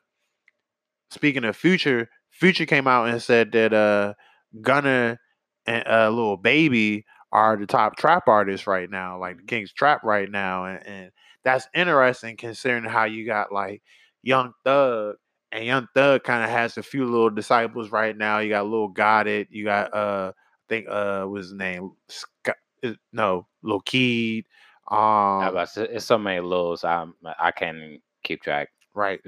[1.10, 4.14] speaking of future, Future came out and said that uh
[4.62, 5.18] Gunna
[5.66, 10.02] and uh Lil Baby are the top trap artists right now, like the King's Trap
[10.02, 10.64] right now.
[10.66, 11.10] And, and
[11.44, 13.82] that's interesting considering how you got like
[14.22, 15.16] Young Thug
[15.52, 18.38] and Young Thug kind of has a few little disciples right now.
[18.38, 18.92] You got Lil
[19.26, 21.92] It, you got uh I think uh what's his name?
[22.08, 24.46] Scott, uh, no, Lil Keed.
[24.88, 26.84] I Um, it's so many lows.
[26.84, 28.68] I'm I can't keep track.
[28.94, 29.20] right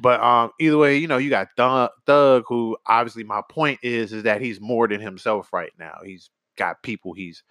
[0.00, 4.12] but um either way you know you got thug, thug who obviously my point is
[4.12, 7.42] is that he's more than himself right now he's got people he's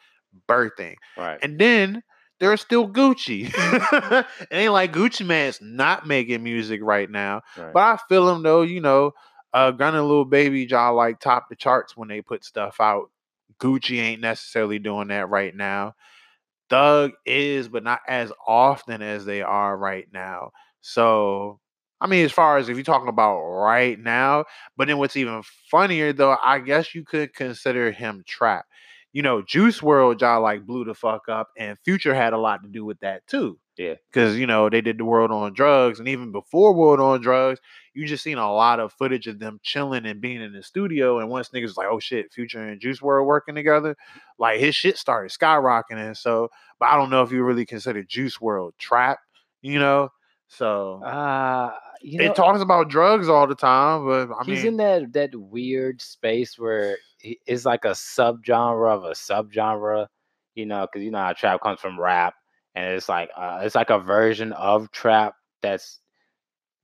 [0.50, 1.39] birthing Right.
[1.41, 2.04] and then
[2.39, 3.52] there's still gucci
[4.41, 7.73] it ain't like gucci Mane's not making music right now right.
[7.73, 9.12] but i feel him though you know
[9.54, 13.10] uh gunna Lil Baby y'all like top the charts when they put stuff out
[13.60, 15.95] gucci ain't necessarily doing that right now
[16.69, 20.52] Thug is, but not as often as they are right now.
[20.82, 21.60] So,
[22.02, 24.45] I mean, as far as if you're talking about right now,
[24.76, 28.65] but then what's even funnier though, I guess you could consider him trap.
[29.17, 32.62] You know, Juice WRLD, y'all like blew the fuck up, and Future had a lot
[32.62, 33.58] to do with that too.
[33.75, 33.95] Yeah.
[34.12, 37.60] Because, you know, they did the WRLD on Drugs, and even before WRLD on Drugs,
[37.95, 41.17] you just seen a lot of footage of them chilling and being in the studio.
[41.17, 43.97] And once niggas was like, oh shit, Future and Juice WRLD working together,
[44.38, 46.15] like his shit started skyrocketing.
[46.15, 46.49] So,
[46.80, 49.17] but I don't know if you really consider Juice WRLD trap,
[49.63, 50.10] you know?
[50.47, 54.63] So Uh you know, it talks about drugs all the time, but I mean he's
[54.63, 60.07] mean, in that that weird space where he- it's like a subgenre of a subgenre.
[60.55, 62.33] you know, because you know how trap comes from rap,
[62.75, 65.99] and it's like uh, it's like a version of trap that's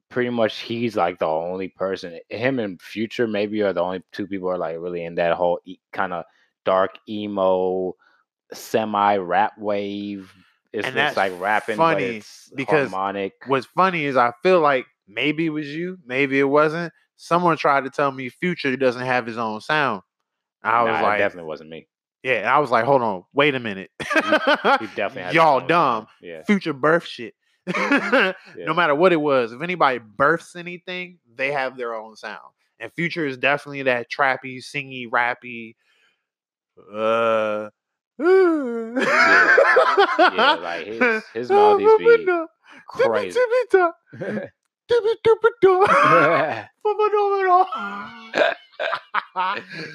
[0.10, 2.20] pretty much he's like the only person.
[2.30, 5.60] Him and Future maybe are the only two people are like really in that whole
[5.66, 6.26] e- kind of
[6.66, 7.96] dark emo,
[8.54, 10.32] semi rap wave.
[10.74, 12.24] It's And just that's like rapping, funny
[12.56, 13.34] because harmonic.
[13.48, 16.92] What's funny is I feel like maybe it was you, maybe it wasn't.
[17.16, 20.02] Someone tried to tell me Future doesn't have his own sound.
[20.64, 21.88] I was Nah, it like, definitely wasn't me.
[22.24, 22.34] yeah.
[22.40, 23.92] and I was like, hold on, wait a minute.
[24.02, 24.08] He
[24.96, 26.08] definitely Y'all dumb.
[26.22, 26.44] Yeah.
[26.44, 27.34] Future birth shit.
[27.76, 28.34] Yeah.
[28.58, 32.40] No matter what it was, if anybody births anything, they have their own sound.
[32.80, 35.76] And Future is definitely that trappy, singy, rappy.
[36.94, 37.70] Uh,
[38.20, 38.26] Yeah,
[40.62, 42.06] like his his melodies be
[42.88, 43.40] crazy.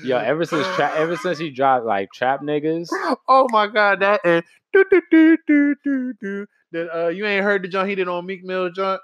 [0.04, 2.88] Yo, ever since trap, ever since he dropped like trap niggas,
[3.28, 6.46] oh my god, that and do, do, do, do, do, do.
[6.72, 9.00] That, uh, you ain't heard the joint he did on Meek Mill joint.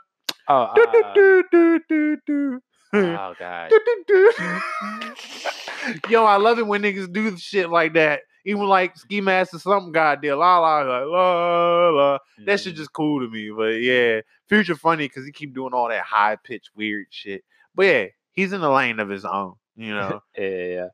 [0.48, 2.60] oh, Do, do, uh, do, do, do, do.
[2.94, 4.32] oh god, Do, do, do.
[6.08, 8.20] Yo, I love it when niggas do shit like that.
[8.44, 12.18] Even like Ski Mask or something god did la la like la la.
[12.44, 12.76] That shit Mm.
[12.76, 13.50] just cool to me.
[13.56, 17.42] But yeah, Future funny because he keep doing all that high pitched weird shit.
[17.74, 19.54] But yeah, he's in the lane of his own.
[19.76, 20.88] You know, yeah.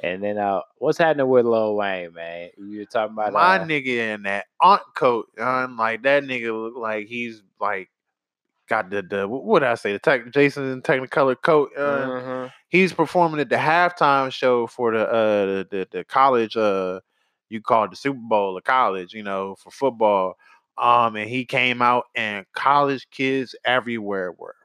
[0.00, 2.50] And then uh, what's happening with Lil Wayne, man?
[2.58, 6.52] You were talking about my uh, nigga in that aunt coat, um, like that nigga
[6.52, 7.88] look like he's like
[8.68, 11.70] got the the what did I say the tech Jason in Technicolor coat.
[11.76, 12.52] Uh, mhm.
[12.68, 17.00] he's performing at the halftime show for the uh the, the, the college uh
[17.50, 20.34] you call it the Super Bowl of college, you know, for football.
[20.78, 24.56] Um and he came out and college kids everywhere were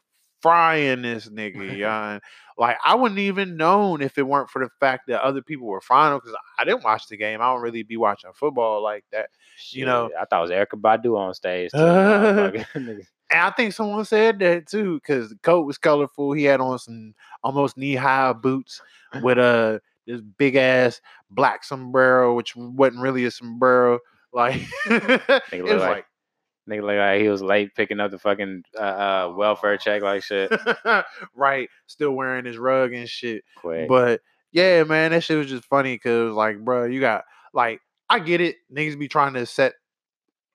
[0.42, 2.20] frying this nigga, yeah.
[2.58, 5.82] Like I wouldn't even known if it weren't for the fact that other people were
[5.82, 7.42] frying him because I didn't watch the game.
[7.42, 9.30] I don't really be watching football like that.
[9.72, 11.72] You know- I thought it was Erykah Badu on stage.
[11.72, 13.06] Too.
[13.32, 16.34] And I think someone said that too, because the coat was colorful.
[16.34, 17.14] He had on some
[17.44, 18.82] almost knee high boots
[19.22, 24.00] with a this big ass black sombrero, which wasn't really a sombrero.
[24.34, 26.06] Like it was like- like,
[26.70, 30.22] Nigga look like he was late picking up the fucking uh, uh, welfare check like
[30.22, 30.52] shit.
[31.36, 33.44] right, still wearing his rug and shit.
[33.56, 33.90] Quick.
[33.90, 37.24] But yeah, man, that shit was just funny because like, bro, you got
[37.56, 38.58] like I get it.
[38.72, 39.74] Niggas be trying to set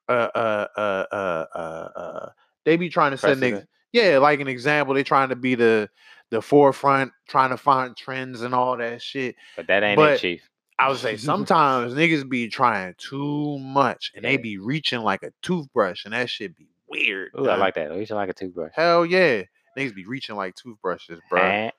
[0.08, 2.28] uh uh uh uh uh, uh
[2.64, 4.92] they be trying to set niggas yeah, like an example.
[4.92, 5.88] They trying to be the
[6.30, 9.36] the forefront, trying to find trends and all that shit.
[9.54, 10.50] But that ain't but it, Chief.
[10.80, 15.30] I would say sometimes niggas be trying too much and they be reaching like a
[15.42, 17.30] toothbrush and that shit be weird.
[17.38, 17.92] Ooh, I like that.
[18.06, 18.72] Should like a toothbrush.
[18.74, 19.42] Hell yeah.
[19.78, 21.40] Niggas be reaching like toothbrushes, bro.
[21.40, 21.72] And,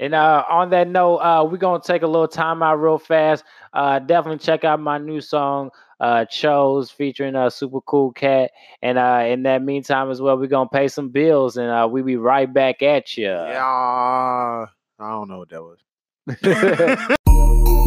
[0.00, 3.44] and uh, on that note, uh, we're gonna take a little time out real fast.
[3.72, 8.50] Uh, definitely check out my new song, uh, "Chose," featuring a super cool cat.
[8.82, 12.02] And uh, in that meantime, as well, we're gonna pay some bills, and uh, we
[12.02, 13.24] be right back at you.
[13.24, 14.66] Yeah.
[14.98, 17.12] I don't know what that was.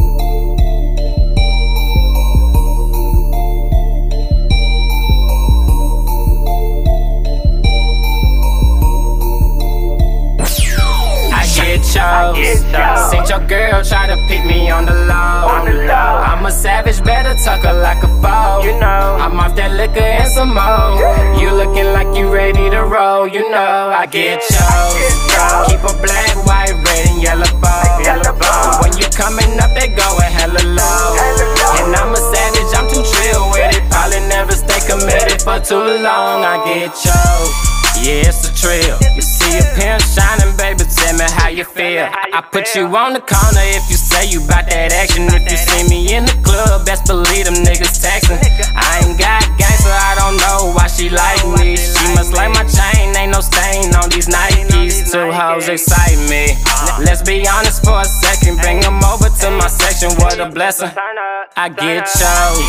[12.00, 13.10] chose.
[13.10, 15.40] Seen your girl try to pick me on the low.
[16.30, 18.62] I'm a savage, better tuck her like a foe.
[18.64, 20.96] You know, I'm off that liquor and some more.
[21.40, 23.26] You looking like you ready to roll.
[23.26, 24.94] You know, I get chose.
[25.68, 28.80] Keep a black, white, red, and yellow bow.
[28.82, 31.08] When you coming up, they going hella low.
[31.80, 33.84] And I'm a savage, I'm too chill with it.
[33.90, 36.44] Probably never stay committed for too long.
[36.44, 37.79] I get chose.
[38.00, 38.96] Yeah, it's a trail.
[39.14, 42.08] You see a pin shining, baby, tell me how you feel.
[42.08, 45.28] I put you on the corner if you say you bout that action.
[45.28, 48.40] If you see me in the club, best believe them niggas texting.
[48.72, 51.76] I ain't got gang, so I don't know why she like me.
[51.76, 55.12] She must like my chain, ain't no stain on these Nikes.
[55.12, 56.56] Two hoes excite me.
[57.04, 60.08] Let's be honest for a second, bring them over to my section.
[60.16, 60.88] What a blessing.
[61.56, 62.64] I get chose,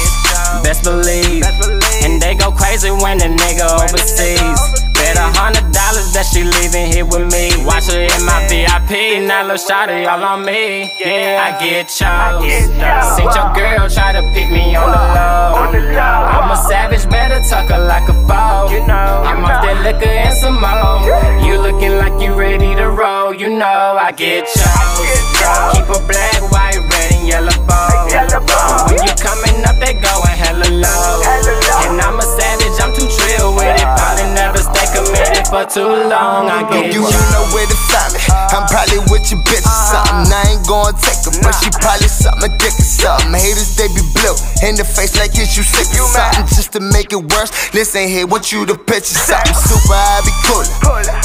[0.60, 1.48] best believe.
[2.04, 4.91] And they go crazy when the nigga overseas.
[5.02, 7.50] Bet a hundred dollars that she leaving here with me.
[7.66, 10.94] Watch her in my VIP, now little shawty all on me.
[11.02, 12.46] Yeah, I get chose.
[13.18, 15.58] Seen your girl try to pick me on the low.
[15.98, 18.70] I'm a savage, better tuck her like a foe.
[18.70, 21.02] I'm off that liquor and some more.
[21.42, 25.02] You looking like you ready to roll, you know I get chose.
[25.74, 28.06] Keep a black, white, red, and yellow bow.
[28.86, 31.26] When you coming up, they going hella low.
[31.90, 32.21] And I'm
[35.64, 36.50] for too long.
[36.50, 38.41] I get You, know where to find me.
[38.52, 40.28] I'm probably with your bitch or something.
[40.28, 43.32] I ain't gonna take her, but she probably something addicted something.
[43.32, 44.36] Haters, they be blue
[44.68, 46.44] in the face like it's you sick or something.
[46.52, 49.56] Just to make it worse, listen here, want you to picture something.
[49.56, 50.68] Super, I be coolin'.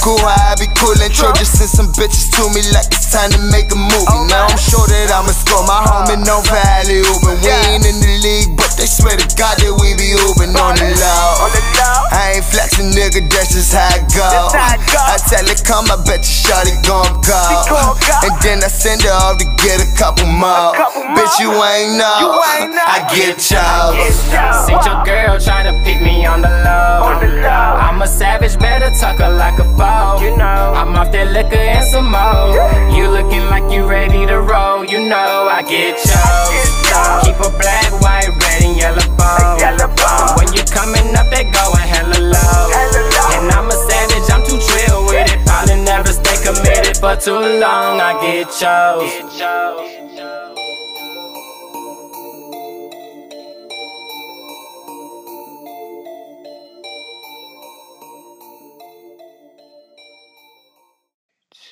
[0.07, 1.11] Cool, how I be coolin'.
[1.11, 4.23] Trojan send some bitches to me like it's time to make a movie.
[4.31, 5.67] Now I'm sure that I'ma score.
[5.67, 7.03] My homie known for alley.
[7.27, 10.79] We ain't in the league, but they swear to God that we be oopin' on
[10.79, 11.51] the low.
[12.15, 14.31] I ain't flexing, nigga, that's just how it go.
[14.55, 17.97] I tell her, come, I bet you shawty gon' go.
[18.25, 20.73] And then I send her off to get a couple more.
[21.15, 22.41] Bitch, you ain't know.
[22.43, 23.97] I get chose.
[24.67, 27.17] Seen your girl try to pick me on the low.
[27.47, 30.23] I'm a savage, better tuck her like a foe.
[30.23, 32.57] You know, I'm off that liquor and some more.
[32.95, 34.85] You looking like you ready to roll.
[34.85, 37.25] You know, I get chose.
[37.25, 39.59] Keep a black, white, red, and yellow bone.
[40.37, 42.96] When you coming up, they going hella low.
[46.47, 48.01] Committed for too long.
[48.01, 50.17] I get chose.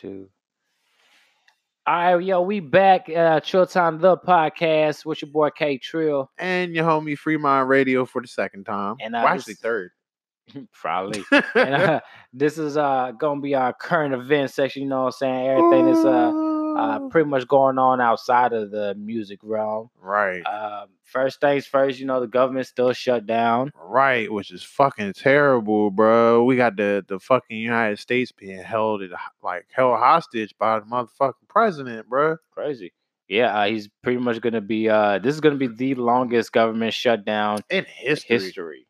[0.00, 0.28] Two.
[1.86, 3.08] All right, yo, we back.
[3.08, 6.30] Uh, Chill Time, the podcast with your boy K Trill.
[6.36, 8.96] And your homie Free Mind Radio for the second time.
[9.00, 9.90] And, uh, well, actually this- third.
[10.72, 11.22] Probably.
[11.54, 12.00] and, uh,
[12.32, 14.82] this is uh gonna be our current event section.
[14.82, 15.46] You know what I'm saying?
[15.48, 16.32] Everything is uh,
[16.76, 19.90] uh pretty much going on outside of the music realm.
[20.00, 20.42] right.
[20.42, 23.70] Um, first things first, you know the government still shut down.
[23.80, 26.44] Right, which is fucking terrible, bro.
[26.44, 29.10] We got the the fucking United States being held at,
[29.42, 32.36] like held hostage by the motherfucking president, bro.
[32.50, 32.92] Crazy.
[33.28, 34.88] Yeah, uh, he's pretty much gonna be.
[34.88, 38.86] Uh, this is gonna be the longest government shutdown In in history, history.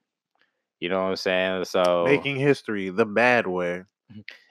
[0.85, 1.64] You know what I'm saying?
[1.64, 3.85] So making history the bad way.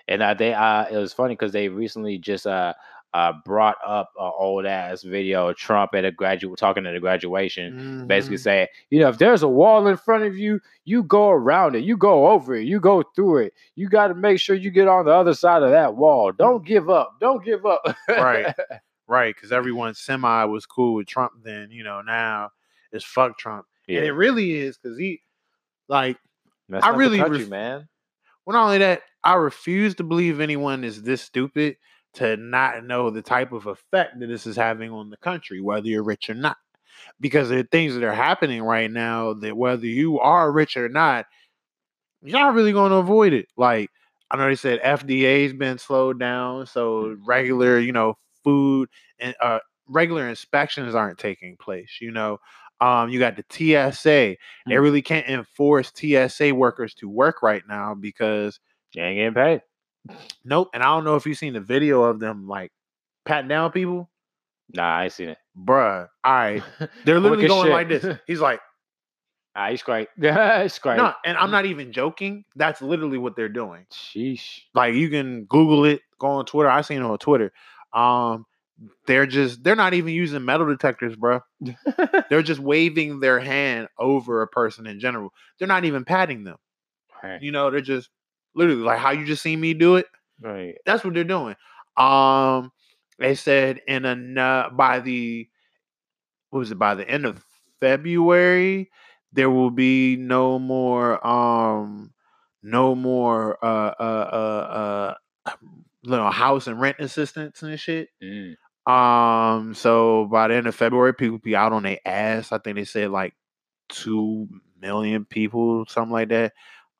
[0.08, 2.74] and uh, they uh, it was funny because they recently just uh
[3.14, 7.00] uh brought up an old ass video of Trump at a graduate talking at a
[7.00, 8.08] graduation.
[8.08, 8.42] basically Mhm.
[8.42, 11.84] saying, you know, if there's a wall in front of you, you go around it,
[11.84, 13.54] you go over it, you go through it.
[13.76, 16.32] You got to make sure you get on the other side of that wall.
[16.32, 17.18] Don't give up.
[17.20, 17.84] Don't give up.
[18.10, 18.52] Right.
[19.08, 21.34] right, because everyone semi was cool with Trump.
[21.44, 22.50] Then you know now
[22.92, 23.98] it's fuck Trump, yeah.
[24.00, 25.22] and it really is because he
[25.88, 26.18] like
[26.68, 27.88] messed I really country, ref- man.
[28.46, 31.78] Well, not only that, I refuse to believe anyone is this stupid
[32.16, 35.88] to not know the type of effect that this is having on the country, whether
[35.88, 36.58] you're rich or not.
[37.20, 41.26] Because are things that are happening right now that whether you are rich or not,
[42.22, 43.48] you're not really going to avoid it.
[43.58, 43.90] Like
[44.30, 49.60] I know they said FDA's been slowed down, so regular, you know, food and uh,
[49.88, 51.98] regular inspections aren't taking place.
[52.00, 52.40] You know,
[52.82, 54.04] um, you got the TSA.
[54.10, 54.82] They Mm.
[54.82, 58.60] really can't enforce TSA workers to work right now because
[58.94, 59.62] You ain't getting paid.
[60.44, 60.70] Nope.
[60.74, 62.72] And I don't know if you've seen the video of them like
[63.26, 64.10] patting down people.
[64.74, 65.38] Nah, I ain't seen it.
[65.58, 66.08] Bruh.
[66.24, 66.64] All right.
[67.06, 68.06] They're literally going like this.
[68.28, 68.60] He's like,
[69.56, 70.08] Ah, he's great.
[70.18, 70.98] it's great.
[70.98, 72.44] no, and I'm not even joking.
[72.56, 73.86] That's literally what they're doing.
[73.94, 74.62] Sheesh.
[74.74, 76.70] Like you can Google it, go on Twitter.
[76.72, 77.52] I seen it on Twitter.
[77.94, 78.46] Um,
[79.06, 81.42] they're just they're not even using metal detectors, bruh.
[82.30, 85.32] They're just waving their hand over a person in general.
[85.58, 86.58] They're not even patting them.
[87.24, 87.42] right.
[87.42, 88.10] You know, they're just
[88.56, 90.08] literally like how you just seen me do it.
[90.42, 90.76] right.
[90.86, 91.56] That's what they're doing.
[91.98, 92.72] Um,
[93.20, 95.48] they said in a by the
[96.50, 97.44] what was it by the end of
[97.80, 98.90] February
[99.34, 102.14] there will be no more um
[102.62, 105.14] no more uh uh uh
[105.46, 105.52] uh
[106.04, 108.10] little house and rent assistance and shit.
[108.22, 108.56] Mm.
[108.86, 112.52] Um, so by the end of February, people be out on their ass.
[112.52, 113.34] I think they said like
[113.90, 114.48] two
[114.80, 116.54] million people, something like that.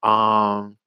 [0.08, 0.78] Um,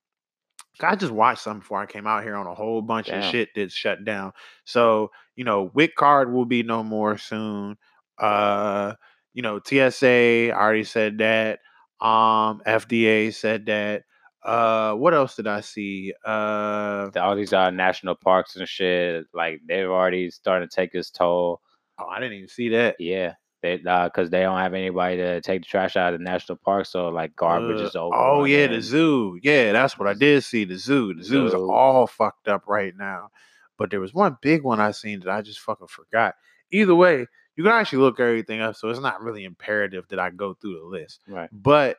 [0.80, 3.50] I just watched something before I came out here on a whole bunch of shit
[3.54, 4.32] that's shut down.
[4.64, 7.76] So you know, WIC card will be no more soon.
[8.18, 8.94] Uh,
[9.34, 11.60] you know, TSA I already said that.
[12.00, 14.04] Um, FDA said that.
[14.46, 16.12] Uh, what else did I see?
[16.24, 21.10] Uh, All these uh, national parks and shit, like they've already started to take its
[21.10, 21.60] toll.
[21.98, 22.96] oh, I didn't even see that.
[23.00, 26.58] Yeah, they because they don't have anybody to take the trash out of the national
[26.64, 28.14] park, so like garbage Uh, is over.
[28.14, 29.38] Oh yeah, the zoo.
[29.42, 30.64] Yeah, that's what I did see.
[30.64, 31.12] The zoo.
[31.14, 31.70] The zoo's Zoo.
[31.70, 33.30] all fucked up right now.
[33.78, 36.34] But there was one big one I seen that I just fucking forgot.
[36.70, 37.26] Either way,
[37.56, 40.78] you can actually look everything up, so it's not really imperative that I go through
[40.78, 41.20] the list.
[41.28, 41.50] right.
[41.52, 41.96] But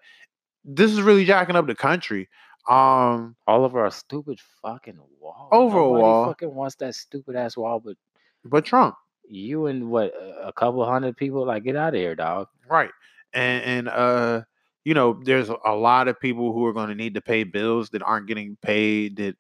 [0.68, 2.30] this is really jacking up the country.
[2.70, 5.48] Um, All over a stupid fucking wall.
[5.52, 6.28] Over a wall.
[6.28, 7.96] Fucking wants that stupid ass wall, but
[8.44, 8.96] but Trump,
[9.28, 12.48] you and what a a couple hundred people, like get out of here, dog.
[12.68, 12.92] right?
[13.34, 14.42] And and uh,
[14.84, 17.90] you know, there's a lot of people who are going to need to pay bills
[17.92, 19.18] that aren't getting paid.
[19.18, 19.36] That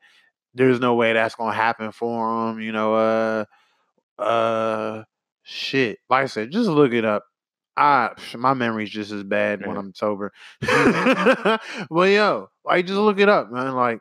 [0.53, 2.61] there's no way that's going to happen for them.
[2.61, 3.45] You know, uh,
[4.21, 5.03] uh,
[5.43, 5.99] shit.
[6.09, 7.25] Like I said, just look it up.
[7.77, 9.79] I my memory's just as bad when Mhm.
[9.79, 10.33] I'm sober.
[11.89, 13.75] well, yo, like just look it up, man.
[13.75, 13.99] Like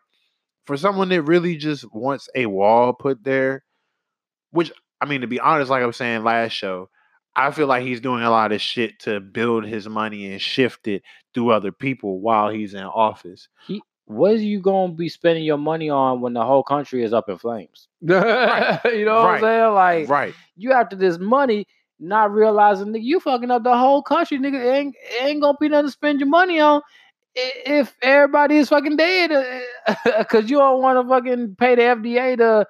[0.64, 3.64] for someone that really just wants a wall put there,
[4.50, 6.88] which I mean, to be honest, like I was saying last show,
[7.36, 10.88] I feel like he's doing a lot of shit to build his money and shift
[10.88, 11.02] it
[11.34, 13.48] through other people while he's in office.
[13.66, 17.12] He, what are you gonna be spending your money on when the whole country is
[17.12, 17.88] up in flames?
[18.00, 19.74] you know what I'm saying?
[19.74, 20.34] Like right.
[20.56, 21.66] you after this money,
[21.98, 24.62] not realizing nigga, you fucking up the whole country, nigga.
[24.64, 26.82] It ain't, it ain't gonna be nothing to spend your money on
[27.36, 29.30] if everybody is fucking dead
[30.18, 32.66] because you don't want to fucking pay the FDA to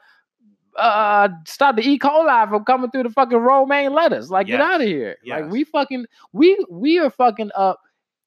[0.79, 1.99] uh stop the E.
[1.99, 4.29] coli from coming through the fucking romaine lettuce.
[4.29, 5.17] Like, get out of here.
[5.25, 5.41] Yes.
[5.43, 7.81] Like we fucking we we are fucking up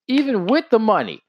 [0.08, 1.22] even with the money.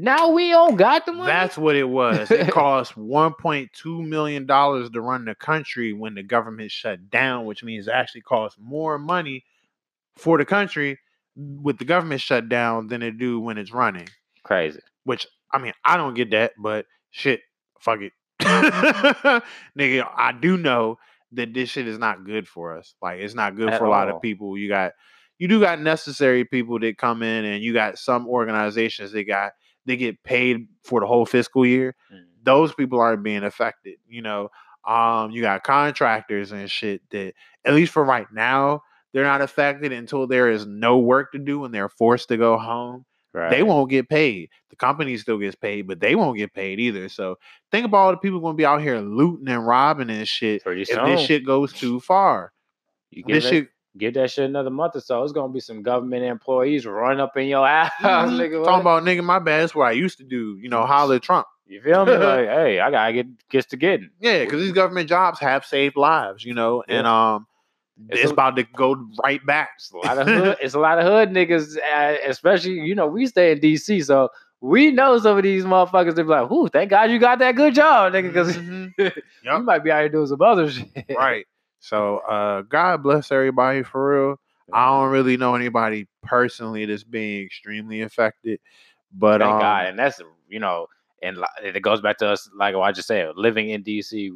[0.00, 1.26] Now we don't got the money.
[1.26, 2.30] That's what it was.
[2.30, 7.64] It cost 1.2 million dollars to run the country when the government shut down, which
[7.64, 9.44] means it actually costs more money
[10.16, 10.98] for the country
[11.34, 14.08] with the government shut down than it do when it's running.
[14.44, 14.80] crazy.
[15.02, 17.40] Which I mean, I don't get that, but shit,
[17.80, 18.12] fuck it.
[19.76, 20.98] Nigga, I do know
[21.32, 22.94] that this shit is not good for us.
[23.02, 24.16] Like it's not good At for a lot all.
[24.16, 24.56] of people.
[24.56, 24.92] You got
[25.38, 29.52] you do got necessary people that come in and you got some organizations that got
[29.88, 31.96] they get paid for the whole fiscal year.
[32.12, 32.24] Mm.
[32.42, 34.50] Those people aren't being affected, you know.
[34.86, 37.34] Um, you got contractors and shit that
[37.64, 38.82] at least for right now,
[39.12, 42.56] they're not affected until there is no work to do and they're forced to go
[42.56, 43.50] home Right.
[43.50, 44.48] they won't get paid.
[44.70, 47.10] The company still gets paid, but they won't get paid either.
[47.10, 47.36] So
[47.70, 50.62] think about all the people going to be out here looting and robbing and shit.
[50.64, 51.04] pretty If soon.
[51.04, 52.52] this shit goes too far,
[53.10, 53.68] you give this that, shit.
[53.96, 55.22] Give that shit another month or so.
[55.24, 58.36] It's gonna be some government employees running up in your ass, Mhm.
[58.38, 58.64] nigga.
[58.64, 59.62] Talking about nigga, my bad.
[59.62, 60.58] That's what I used to do.
[60.60, 61.46] You know, holler at Trump.
[61.66, 62.12] You feel me?
[62.16, 64.10] Like, hey, I gotta get gets to getting.
[64.20, 66.44] Yeah, because these government jobs have saved lives.
[66.44, 67.46] You know, and um,
[68.08, 69.70] It's it's, a- about to go right back.
[69.76, 70.56] It's a lot of hood.
[70.62, 74.28] it's a lot of hood niggas, uh, especially you know we stay in DC, so
[74.60, 76.14] we know some of these motherfuckers.
[76.14, 78.92] They be like, "Whoo, thank God you got that good job, nigga," because Mhm.
[79.42, 80.88] you might be out here doing some other shit.
[81.10, 81.46] right.
[81.80, 84.40] So, uh, God bless everybody for real.
[84.72, 88.60] I don't really know anybody personally that's being extremely affected,
[89.12, 90.86] but Thank um, God, and that's you know,
[91.22, 94.30] and it goes back to us, like what I just said, living in DC.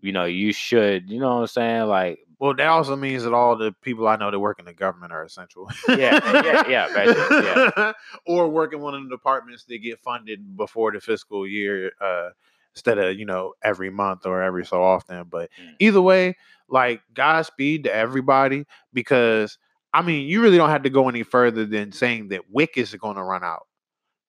[0.00, 1.08] You know, you should.
[1.08, 1.82] You know what I'm saying?
[1.84, 4.74] Like, Well, that also means that all the people I know that work in the
[4.74, 5.70] government are essential.
[5.88, 7.92] Yeah, yeah, yeah, yeah.
[8.26, 12.30] or work in one of the departments that get funded before the fiscal year, uh,
[12.74, 15.24] instead of you know every month or every so often.
[15.28, 15.76] But Mm.
[15.78, 16.36] either way,
[16.68, 19.58] like Godspeed to everybody because
[19.92, 22.94] I mean you really don't have to go any further than saying that WIC is
[22.94, 23.66] going to run out,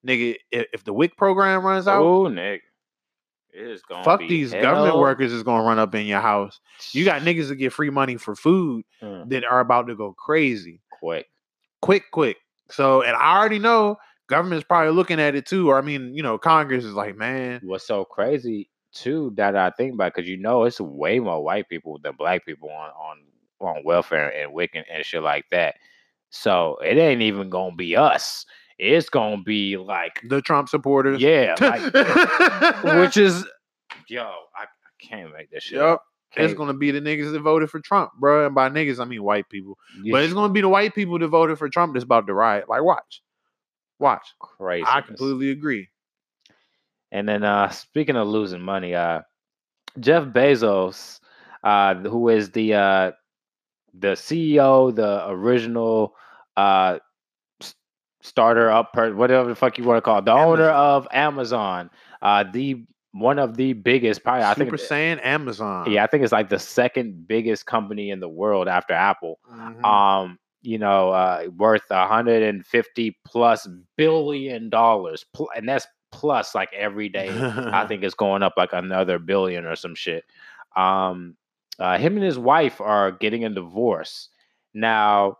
[0.05, 0.35] nigga.
[0.51, 2.03] If, if the WIC program runs out.
[2.03, 2.59] oh, nigga,
[3.53, 6.59] it is gonna Fuck these government workers is gonna run up in your house.
[6.91, 10.13] You got niggas that get free money for food Mm, that are about to go
[10.13, 10.81] crazy.
[10.91, 11.27] quick.
[11.81, 12.37] Quick, quick.
[12.69, 13.97] So, and I already know
[14.27, 15.69] government's probably looking at it too.
[15.69, 19.69] Or I mean, you know, Congress is like, man, what's so crazy too that I
[19.71, 23.17] think about because you know it's way more white people than black people on on
[23.59, 25.75] on welfare and WIC and, shit like that.
[26.29, 28.45] So it ain't even gonna be us.
[28.77, 31.21] It's gonna be like the Trump supporters.
[31.21, 31.93] yeah, like,
[32.99, 33.45] which is
[34.07, 34.67] yo, I, I
[34.99, 35.79] can't make this shit.
[35.79, 35.85] Yep.
[35.85, 36.03] up.
[36.37, 38.45] It's gonna be the niggas that voted for Trump, bro.
[38.45, 39.77] And by niggas, I mean white people.
[40.03, 42.33] yeah, But it's gonna be the white people that voted for Trump that's about to
[42.33, 42.67] riot.
[42.67, 43.21] Like, watch,
[43.99, 44.27] watch.
[44.39, 44.85] crazy.
[44.87, 45.87] I completely agree.
[47.11, 49.21] And then uh speaking of losing money, uh
[49.99, 51.19] Jeff Bezos,
[51.63, 53.11] uh who is the uh
[53.97, 56.15] the CEO, the original
[56.57, 56.99] uh
[58.21, 61.89] starter up per whatever the fuck you want to call it, the owner of Amazon,
[62.21, 65.89] uh the one of the biggest probably I Super think Saiyan Amazon.
[65.89, 69.39] yeah, I think it's like the second biggest company in the world after Apple.
[69.49, 69.85] Mhm.
[69.85, 77.09] Um, you know, uh, worth 150 plus billion dollars, pl- and that's plus like every
[77.09, 77.29] day.
[77.29, 80.25] I think it's going up like another billion or some shit.
[80.75, 81.35] Um,
[81.79, 84.29] uh, him and his wife are getting a divorce
[84.73, 85.37] now.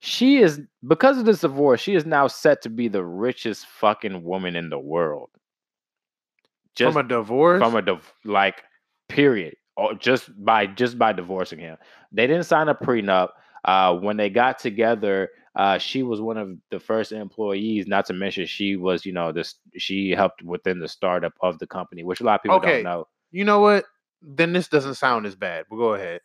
[0.00, 1.80] She is because of this divorce.
[1.80, 5.30] She is now set to be the richest fucking woman in the world.
[6.74, 7.60] Just from a divorce.
[7.62, 8.64] from a div- like
[9.08, 11.76] period or just by just by divorcing him
[12.10, 13.28] they didn't sign a prenup
[13.64, 18.12] uh when they got together uh she was one of the first employees not to
[18.12, 22.20] mention she was you know this she helped within the startup of the company which
[22.20, 22.74] a lot of people Okay.
[22.76, 23.84] don't know you know what?
[24.22, 25.64] Then this doesn't sound as bad.
[25.68, 26.20] But go ahead.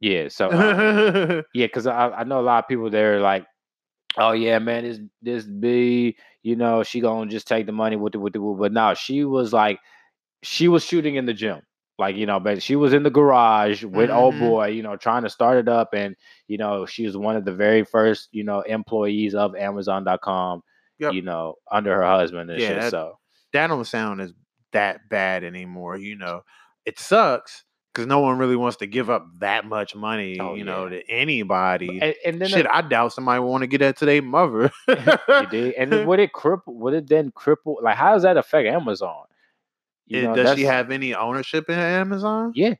[0.00, 3.46] yeah so uh, yeah because I, I know a lot of people they're like
[4.18, 8.12] oh yeah, man, this this be you know, she gonna just take the money with
[8.14, 9.78] the with the but now she was like
[10.42, 11.62] she was shooting in the gym.
[12.02, 14.40] Like, you know, but she was in the garage with old Mhm.
[14.40, 15.90] boy, you know, trying to start it up.
[15.94, 16.16] And,
[16.48, 20.62] you know, she was one of the very first, you know, employees of Amazon.com,
[20.98, 21.12] Yep.
[21.14, 22.80] you know, under her husband and Yeah, shit.
[22.80, 23.18] that- So
[23.52, 24.32] that don't sound as
[24.72, 25.96] that bad anymore.
[25.96, 26.40] You know,
[26.84, 30.40] it sucks because no one really wants to give up that much money.
[30.40, 30.98] Oh, you know, yeah.
[31.00, 32.00] to anybody.
[32.00, 34.70] and, and then Shit, I doubt somebody want to get that to their mother.
[34.88, 35.74] you did.
[35.74, 39.24] And would it cripple would it then cripple like how does that affect Amazon?
[40.06, 42.52] You know, does she have any ownership in Amazon?
[42.54, 42.74] Yeah.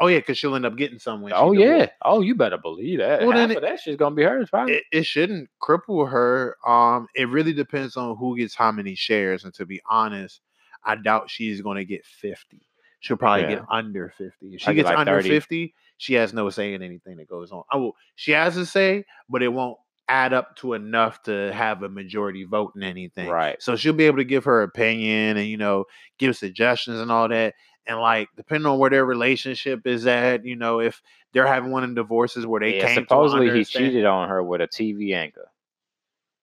[0.00, 1.32] Oh yeah, because she'll end up getting some when.
[1.34, 1.64] Oh yeah.
[1.66, 1.90] divorces.
[2.04, 3.20] Oh, you better believe that.
[3.20, 4.74] Well, Half then of that shit's gonna be hers, probably.
[4.74, 6.56] It, it shouldn't cripple her.
[6.64, 9.44] Um, it really depends on who gets how many shares.
[9.44, 10.40] And to be honest,
[10.84, 12.60] I doubt she's going to get fifty.
[13.00, 13.56] She'll probably Yeah.
[13.56, 14.54] get under fifty.
[14.54, 15.28] If she gets like under 30.
[15.28, 17.64] fifty, she has no say in anything that goes on.
[17.72, 19.78] Oh, she has a say, but it won't
[20.08, 23.28] add up to enough to have a majority vote in anything.
[23.28, 23.62] Right.
[23.62, 25.84] So she'll be able to give her opinion and you know
[26.18, 27.54] give suggestions and all that.
[27.86, 31.00] And like depending on where their relationship is at, you know, if
[31.32, 34.60] they're having one of divorces where they yeah, came supposedly he cheated on her with
[34.60, 35.50] a TV anchor.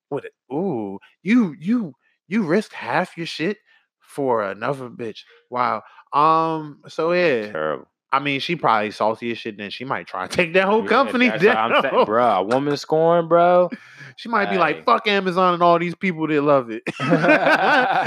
[0.10, 0.34] with it.
[0.52, 1.94] Ooh, you you
[2.28, 3.58] you risk half your shit
[4.00, 5.24] for another bitch.
[5.50, 5.84] Wow.
[6.14, 6.82] Um.
[6.88, 7.88] So yeah, Terrible.
[8.16, 9.58] I mean, she probably salty as shit.
[9.58, 11.82] Then she might try to take that whole company that's what I'm down.
[11.82, 12.26] saying, bro.
[12.26, 13.70] A woman scoring, bro.
[14.18, 16.84] She might be like, "Fuck Amazon and all these people that love it."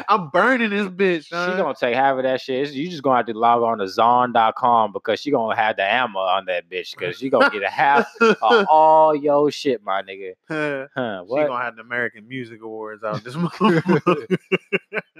[0.09, 1.24] I'm burning this bitch.
[1.26, 2.70] She gonna take half of that shit.
[2.70, 6.20] You just gonna have to log on to Zon.com because she gonna have the ammo
[6.20, 10.32] on that bitch because she gonna get a half of all your shit, my nigga.
[10.48, 10.86] Huh,
[11.24, 11.46] she what?
[11.46, 13.61] gonna have the American Music Awards out this month.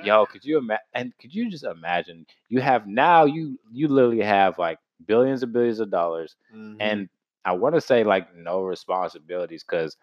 [0.03, 0.85] Yo, could you imagine?
[0.95, 2.25] And could you just imagine?
[2.49, 6.77] You have now you you literally have like billions and billions of dollars, Mhm.
[6.81, 7.09] and
[7.45, 9.97] I want to say like no responsibilities because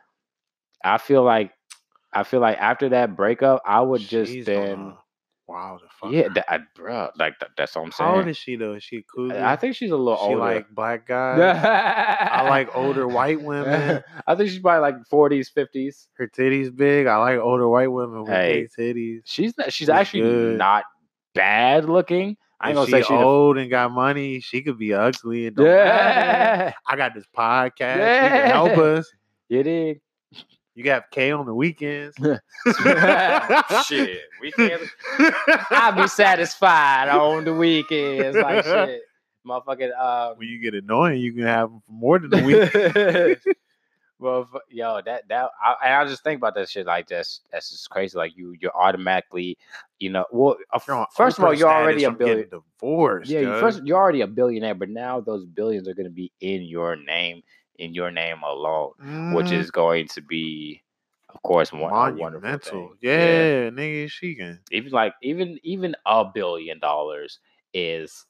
[0.84, 1.52] I feel like
[2.14, 4.94] I feel like after that breakup, I would just She's then
[5.48, 6.12] wow, the fuck.
[6.12, 8.10] yeah, that, I, bro, like that, that's what I'm saying.
[8.10, 8.74] How old is she though?
[8.74, 9.32] Is she cool?
[9.34, 10.38] I think she's a little she older.
[10.40, 11.40] like black guys.
[11.66, 14.02] I like older white women.
[14.26, 16.08] I think she's probably like 40s, 50s.
[16.18, 17.06] Her titties big.
[17.06, 19.22] I like older white women with Hey, big titties.
[19.26, 20.58] She's not, she's She's actually good.
[20.58, 20.86] not
[21.36, 22.38] bad looking.
[22.60, 24.40] I ain't If gonna say she old and got money.
[24.40, 27.96] She could be ugly and don't yeah, I got this podcast.
[27.96, 29.12] She can help us.
[29.50, 30.02] you did.
[30.76, 32.16] You got K on the weekends.
[33.88, 34.82] shit, weekend.
[35.70, 38.36] I'll be satisfied on the weekends.
[38.38, 39.02] Like shit,
[39.48, 39.98] motherfucking.
[39.98, 43.56] Um, when you get annoying, you can have them for more than a week.
[44.20, 47.70] Well, yo, that that I, and I just think about that shit like that's that's
[47.72, 48.18] just crazy.
[48.18, 49.58] Like you, you're automatically,
[50.00, 52.50] you know, well, uh, You're first of all, you're already a billion.
[52.50, 53.30] divorced.
[53.32, 56.32] Yeah, you first you're already a billionaire, but now those billions are going to be
[56.42, 57.42] in your name,
[57.80, 58.92] in your name alone,
[59.32, 59.60] which Mhm.
[59.60, 60.82] is going to be,
[61.30, 62.90] of course, one, a monumental.
[62.90, 62.98] thing.
[63.02, 64.60] Yeah, nigga, she can.
[64.72, 67.40] even like even even a billion dollars
[67.74, 68.26] is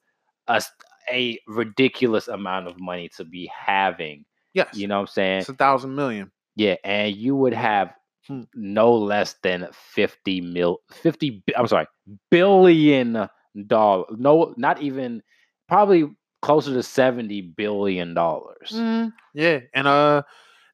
[1.12, 4.26] a ridiculous amount of money to be having.
[4.56, 5.40] Yes, You know what I'm saying?
[5.42, 6.32] it's a thousand million.
[6.56, 7.94] Yeah, and you would have
[8.28, 8.42] Hmm.
[8.56, 11.86] no less than 50 mil 50 I'm sorry,
[12.32, 13.30] billion
[13.68, 14.06] dollar.
[14.18, 15.22] No, not even
[15.68, 16.10] probably
[16.42, 18.72] closer to 70 billion dollars.
[18.74, 20.24] Mm, yeah, and uh,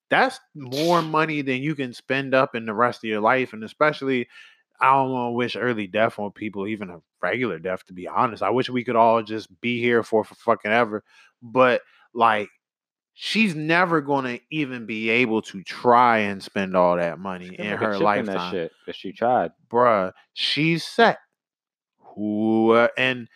[0.09, 3.63] that's more money than you can spend up in the rest of your life, and
[3.63, 4.27] especially.
[4.83, 7.85] I don't want to wish early death on people, even a regular death.
[7.85, 11.03] To be honest, I wish we could all just be here for, for fucking ever.
[11.41, 11.81] But
[12.15, 12.49] like,
[13.13, 17.77] she's never going to even be able to try and spend all that money in
[17.77, 19.51] her lifetime, that shit if she tried.
[19.69, 20.11] bruh.
[20.33, 21.19] She's set.
[22.15, 23.27] Who uh, and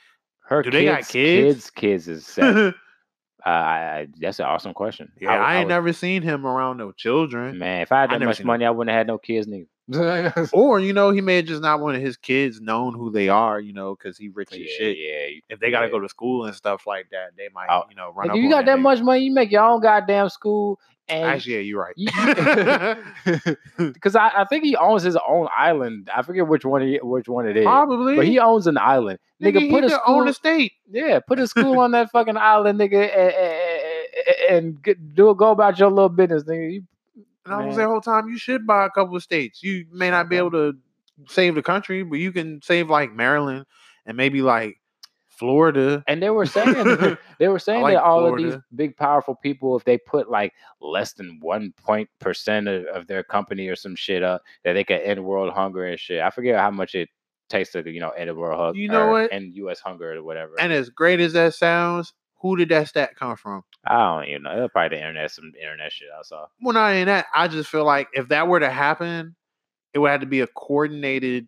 [0.48, 1.10] Her Do kids, they got kids?
[1.10, 2.44] kids, kids is set.
[2.68, 2.72] uh,
[3.46, 5.12] I, I, that's an awesome question.
[5.20, 7.58] yeah, I, would- ain't would- never seen him around no children.
[7.60, 9.68] Man, if I had that much money, I wouldn't have had no kids neither.
[10.54, 13.60] Or you know, he may have just not wanted his kids known who they are.
[13.60, 14.98] You know, because he rich as shit.
[14.98, 15.40] yeah.
[15.50, 15.92] If they gotta yeah.
[15.92, 18.38] go to school and stuff like that, they might Oh, you know run Nigga, up.
[18.38, 18.82] you got that nigga.
[18.84, 20.80] much money, you make your own goddamn school.
[21.08, 22.98] And Actually, yeah, you're right.
[23.78, 26.10] because I, I think he owns his own island.
[26.16, 27.64] I forget which one he, which one it is.
[27.64, 29.20] Probably, But he owns an island.
[29.42, 30.02] Nigga, he put a school.
[30.22, 30.72] own a state.
[30.90, 35.78] yeah, put a school on that fucking island, nigga, and, and get, do go about
[35.78, 36.74] your little business, nigga.
[36.74, 36.84] You,
[37.46, 37.86] And I was Man.
[37.86, 39.62] the whole time you should buy a couple of states.
[39.62, 40.74] You may not be able to
[41.28, 43.66] save the country, but you can save like Maryland
[44.06, 44.78] and maybe like
[45.28, 46.04] Florida.
[46.08, 49.76] and they were saying they were saying like that all of these big powerful people,
[49.76, 53.96] if they put like less than one point percent of, of their company or some
[53.96, 56.22] shit up, that they could end world hunger and shit.
[56.22, 57.10] I forget how much it
[57.50, 58.80] takes to you know end world hunger.
[58.80, 59.32] You know what?
[59.32, 59.80] End U.S.
[59.80, 60.54] hunger or whatever.
[60.60, 63.64] And as great as that sounds, Who did that stat come from?
[63.86, 64.58] I don't even know.
[64.58, 66.48] It was probably the internet, some internet shit I saw.
[66.62, 67.28] Well, not in that.
[67.34, 69.36] I just feel like if that were to happen,
[69.94, 71.48] it would have to be a coordinated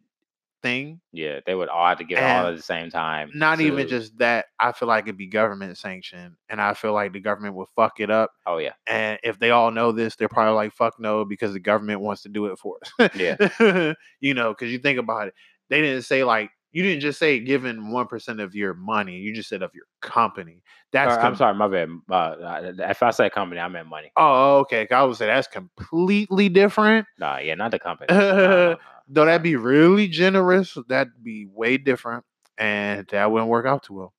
[0.61, 0.99] thing.
[1.11, 3.31] Yeah, they would all have to get it all at the same time.
[3.33, 4.45] Not even just that.
[4.59, 7.99] I feel like it'd be government sanctioned, and I feel like the government would fuck
[7.99, 8.31] it up.
[8.45, 11.59] Oh yeah, And if they all know this, they're probably like, "Fuck no," because the
[11.59, 13.09] government wants to do it for us.
[13.15, 13.93] Yeah.
[14.19, 15.33] you know, because you think about it,
[15.69, 19.17] they didn't say like you didn't just say giving one percent of your money.
[19.17, 20.61] You just said of your company.
[20.91, 21.89] That's Or, I'm sorry, my bad.
[22.07, 24.11] Uh, if I said company, I meant money.
[24.15, 24.87] Oh, okay.
[24.91, 27.07] I would say that's completely different.
[27.17, 28.05] Nah, yeah, not the company.
[28.11, 28.77] No, no, no.
[29.07, 30.77] Though that'd be really generous.
[30.87, 32.25] That'd be way different,
[32.59, 34.13] and that wouldn't work out too well.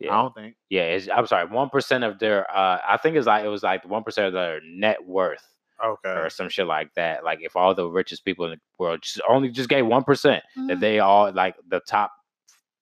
[0.00, 0.12] Yeah.
[0.12, 0.56] I don't think.
[0.68, 1.46] Yeah, it's, I'm sorry.
[1.46, 4.32] One percent of their, uh, I think it's like it was like one percent of
[4.32, 5.46] their net worth
[5.84, 6.10] Okay.
[6.10, 7.24] or some shit like that.
[7.24, 10.42] Like if all the richest people in the world just only just gave one percent,
[10.56, 10.68] Mm.
[10.68, 12.12] that they all like the top.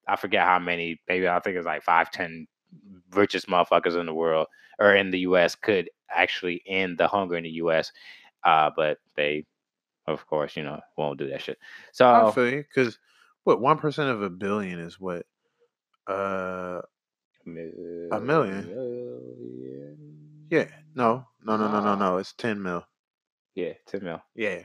[0.06, 1.00] I forget how many.
[1.08, 2.46] Maybe I think it's like five, ten
[3.12, 4.46] richest motherfuckers in the world
[4.78, 5.54] or in the U.S.
[5.54, 7.92] could actually end the hunger in the U.S.
[8.44, 9.44] Uh, but they,
[10.06, 11.58] of course, you know, won't do that shit.
[11.60, 12.98] I So feel you because
[13.44, 15.26] what one percent of a billion is what?
[16.06, 16.80] Uh,
[18.12, 18.66] a million?
[20.50, 20.64] yeah.
[20.94, 22.18] No, no, no, no, no, no.
[22.18, 22.86] It's ten mil.
[23.54, 24.22] Yeah, ten mil.
[24.34, 24.64] Yeah.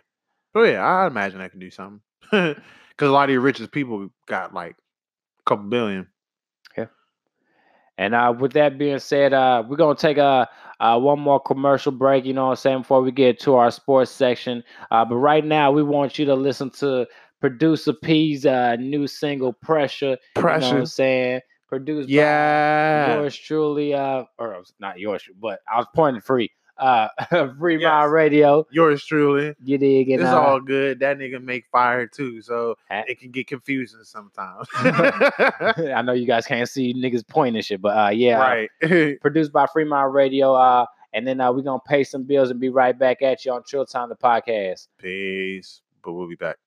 [0.56, 2.02] Oh yeah, I imagine I can do something.
[2.94, 4.76] Because a lot of your richest people got like
[5.40, 6.08] a couple billion.
[6.78, 6.88] Yeah.
[7.98, 11.92] And uh, with that being said, uh, we're gonna take a uh, one more commercial
[11.92, 12.26] break.
[12.26, 14.64] You know what I'm saying before we get to our sports section.
[14.92, 17.08] Uh, but right now, we want you to listen to
[17.40, 20.18] producer P's uh, new single "Pressure."
[20.50, 20.80] You know what Pressure.
[20.80, 23.08] I'm saying produced by Yeah.
[23.16, 26.52] yours truly, uh, or uh, not yours, but I was pointing free.
[26.78, 27.08] Uh,
[27.60, 27.84] free Yes.
[27.90, 28.66] Mind Radio.
[28.72, 29.56] Yours truly.
[29.64, 30.10] You dig?
[30.10, 31.00] And, It's uh, all good.
[31.00, 34.68] That nigga make fire too, so it can get confusing sometimes.
[34.76, 39.22] I know you guys can't see niggas pointing shit, but uh, yeah, uh, right.
[39.22, 40.54] produced by Free Mind Radio.
[40.54, 43.52] Uh, and then uh, we're gonna pay some bills and be right back at you
[43.54, 44.88] on Chill Time the podcast.
[44.98, 45.82] Peace.
[46.04, 46.58] But we'll be back.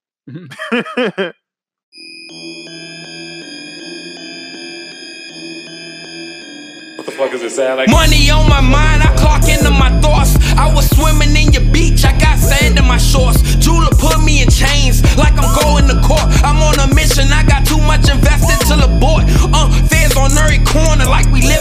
[7.17, 7.89] Does it sound like?
[7.89, 10.37] Money on my mind, I clock into my thoughts.
[10.53, 13.41] I was swimming in your beach, I got sand in my shorts.
[13.57, 16.29] Jula put me in chains like I'm going to court.
[16.45, 19.25] I'm on a mission, I got too much invested till abort.
[19.49, 21.56] Uh, feds on every corner like we living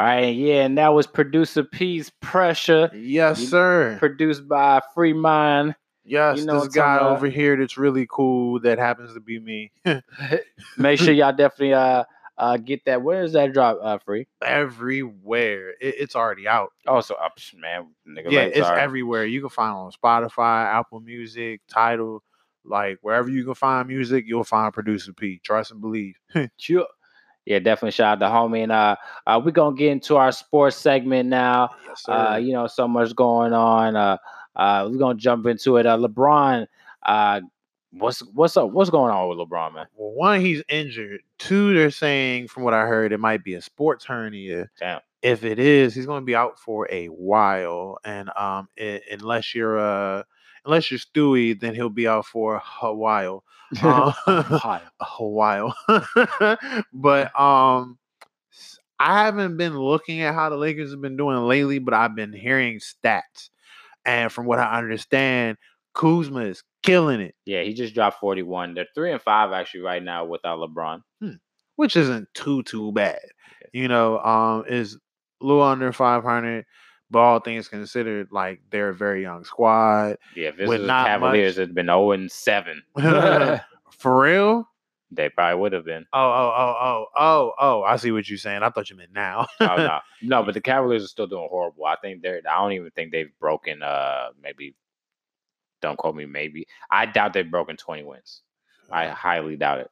[0.00, 3.96] All right, yeah, and that was producer P's Pressure, Yes, You- sir.
[3.98, 5.74] produced by Free Mind.
[6.04, 7.16] Yes, you know this what I'm talking guy about.
[7.18, 9.72] over here that's really cool that happens to be me.
[10.78, 12.04] Make sure y'all definitely uh
[12.38, 13.02] uh get that.
[13.02, 13.78] Where is that drop?
[13.82, 14.26] Uh, free.
[14.42, 15.70] everywhere.
[15.80, 16.70] It, it's already out.
[16.86, 18.80] Also, uh, psh, man, nigga, yeah, like, it's sorry.
[18.80, 19.26] everywhere.
[19.26, 22.22] You can find it on Spotify, Apple Music, Tidal,
[22.64, 25.40] like wherever you can find music, you'll find Producer P.
[25.44, 26.14] Trust and believe.
[26.56, 26.86] Sure.
[27.46, 28.62] Yeah, definitely shout out to homie.
[28.62, 31.70] And uh, uh we're gonna get into our sports segment now.
[31.86, 32.04] yes.
[32.08, 33.96] Uh, you know, so much going on.
[33.96, 34.16] Uh,
[34.56, 35.86] uh, we're gonna jump into it.
[35.86, 36.66] Uh, LeBron,
[37.04, 37.40] uh,
[37.92, 38.70] what's what's up?
[38.70, 39.86] What's going on with LeBron, man?
[39.96, 41.20] well, one, he's injured.
[41.38, 44.68] Two, they're saying, from what I heard, it might be a sports hernia.
[44.78, 45.00] Damn.
[45.22, 49.54] If it is, he's going to be out for a while, and um, i- unless
[49.54, 50.22] you're uh,
[50.64, 53.44] unless you're Stewie, then he'll be out for a while.
[53.82, 54.80] Um, a
[55.20, 55.74] while.
[56.92, 57.98] but um
[58.98, 62.32] I haven't been looking at how the Lakers have been doing lately, but I've been
[62.32, 63.48] hearing stats.
[64.04, 65.56] And from what I understand,
[65.94, 68.74] Kuzma is killing it, Yeah, he just dropped 41.
[68.74, 71.02] They're three and five actually right now without LeBron.
[71.76, 73.20] which isn't too too bad.
[73.72, 74.96] You know, um is
[75.42, 76.66] a little under 500,
[77.10, 80.16] but all things considered, like they're a very young squad.
[80.36, 82.82] Yeah, if this With was not Cavaliers, much- it'd been 0 and 7.
[83.98, 84.66] For real?
[85.12, 86.06] they probably would have been.
[86.12, 87.82] Oh, oh, oh, oh, oh, oh.
[87.82, 88.62] I see what you're saying.
[88.62, 89.48] I thought you meant now.
[89.58, 89.98] Oh, no.
[90.22, 91.84] no, but the Cavaliers are still doing horrible.
[91.84, 92.40] I think they're.
[92.48, 93.82] I don't even think they've broken.
[93.82, 94.76] Uh, maybe.
[95.82, 96.26] Don't quote me.
[96.26, 98.42] Maybe I doubt they've broken twenty wins.
[98.88, 99.90] I highly doubt it.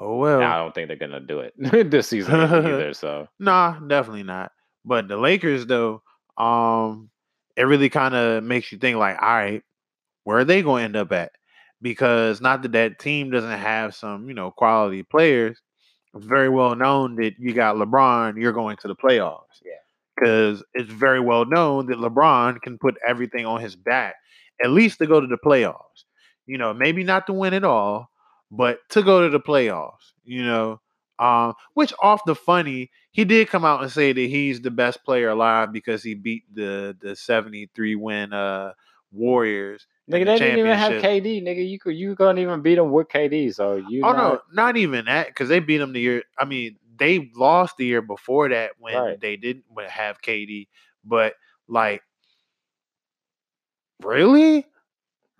[0.00, 0.40] oh well.
[0.42, 1.52] I don't think they're gonna do it
[1.90, 2.94] this season either.
[2.94, 4.52] So Nah, definitely not.
[4.84, 6.02] But the Lakers, though,
[6.36, 7.10] um,
[7.56, 9.62] it really kind of makes you think, like, all right,
[10.24, 11.32] where are they going to end up at?
[11.80, 15.58] Because not that that team doesn't have some, you know, quality players.
[16.14, 19.62] It's very well known that you got LeBron, you're going to the playoffs.
[19.64, 19.72] Yeah.
[20.14, 24.14] Because it's very well known that LeBron can put everything on his back,
[24.62, 26.04] at least to go to the playoffs.
[26.46, 28.10] You know, maybe not to win it all,
[28.50, 30.12] but to go to the playoffs.
[30.24, 30.80] You know,
[31.22, 35.04] um, which off the funny, he did come out and say that he's the best
[35.04, 38.72] player alive because he beat the the 73 win uh
[39.12, 39.86] Warriors.
[40.10, 40.92] nigga, the they didn't even have.
[40.94, 41.42] KD.
[41.42, 43.54] Nigga, you could you couldn't even beat them with KD.
[43.54, 44.02] So you.
[44.02, 46.22] Oh not- no, not even that because they beat them the year.
[46.38, 49.20] I mean, they lost the year before that when Right.
[49.20, 50.68] they didn't have KD.
[51.04, 51.34] But
[51.68, 52.02] like,
[54.02, 54.66] really,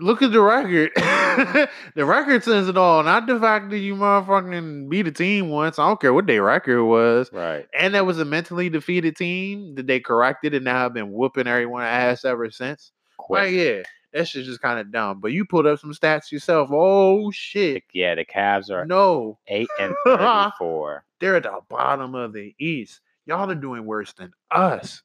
[0.03, 0.91] look at the record.
[1.95, 3.03] the record says it all.
[3.03, 5.79] Not the fact that you motherfucking beat a team once.
[5.79, 7.33] I don't care what their record was.
[7.33, 7.67] Right.
[7.79, 11.47] And that was a mentally defeated team that they corrected and now have been whooping
[11.47, 12.93] everyone ass ever since.
[13.17, 13.43] Quick.
[13.45, 13.83] Like, yeah,
[14.13, 15.21] that shit's just kind of dumb.
[15.21, 16.69] But you pulled up some stats yourself.
[16.73, 17.85] Oh shit.
[17.95, 21.05] Yeah, the Cavs are No, eight and thirty-four.
[21.21, 23.01] they're at the bottom of the East.
[23.27, 25.03] Y'all are doing worse than us.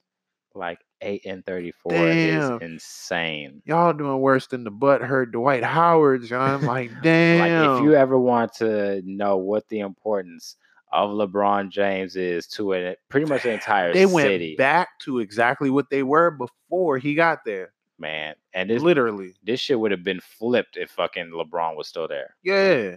[0.55, 2.55] like eight and thirty-four Damn.
[2.55, 3.61] is insane.
[3.65, 6.63] Y'all doing worse than the butt hurt Dwight Howard, John.
[6.65, 7.39] Like, damn.
[7.71, 10.55] Like if you ever want to know what the importance
[10.93, 15.69] of LeBron James is to it, pretty much the entire they went back to exactly
[15.69, 17.73] what they were before he got there.
[17.99, 18.35] man.
[18.53, 19.33] And this Literally.
[19.43, 22.35] this shit would have been flipped if fucking LeBron was still there.
[22.43, 22.95] Yeah.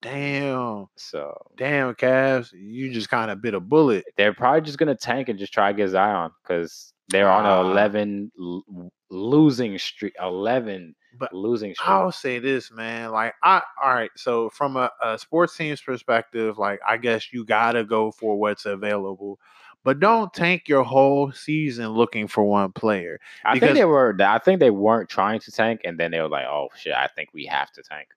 [0.00, 0.86] Damn.
[0.96, 2.52] So Damn, Cavs.
[2.52, 4.04] You just kind of bit a bullet.
[4.16, 7.60] they're probably just gonna tank and just try to get Zion because they're on Ah.
[7.62, 10.14] a eleven l- losing streak.
[10.20, 11.88] Eleven But losing streak.
[11.88, 13.10] I'll say this, man.
[13.10, 14.10] Like, I all right.
[14.16, 18.64] So from a, a sports team's perspective, like, I guess you gotta go for what's
[18.64, 19.38] available,
[19.84, 23.18] but don't tank your whole season looking for one player.
[23.44, 24.16] I think they were.
[24.20, 27.08] I think they weren't trying to tank, and then they were like, "Oh shit, I
[27.08, 28.08] think we have to tank."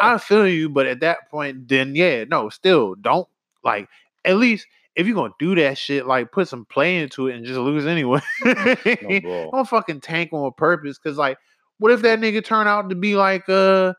[0.00, 3.26] I feel you, but at that point, then yeah, no, still don't
[3.64, 3.88] like.
[4.24, 7.46] At least if you're gonna do that shit, like put some play into it and
[7.46, 8.20] just lose anyway.
[8.44, 11.38] No don't fucking tank on purpose, cause like,
[11.78, 13.94] what if that nigga turn out to be like uh,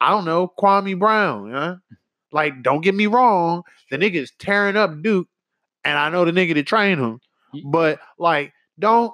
[0.00, 1.50] I don't know, Kwame Brown?
[1.50, 1.76] Huh?
[2.32, 5.28] Like, don't get me wrong, the nigga's tearing up Duke,
[5.84, 7.20] and I know the nigga that trained him,
[7.64, 9.12] but like, don't.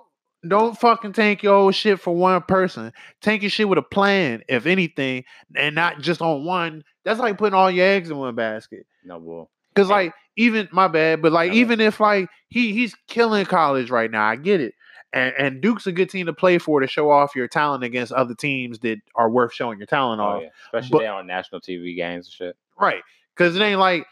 [0.48, 2.92] Don't fucking tank your old shit for one person.
[3.20, 5.22] Tank your shit with a plan, if anything,
[5.54, 6.82] and not just on one.
[7.04, 8.84] That's like putting all your eggs in one basket.
[9.04, 9.52] no bull.
[9.74, 9.92] Cause Hey.
[9.94, 14.24] like even my bad, but like even if like he he's killing college right now,
[14.26, 14.74] I get it.
[15.12, 18.12] And and Duke's a good team to play for to show off your talent against
[18.12, 20.42] other teams that are worth showing your talent Oh off.
[20.42, 22.56] yeah, especially but- on national TV games and shit.
[22.78, 23.02] Right.
[23.36, 24.06] Cause it ain't like,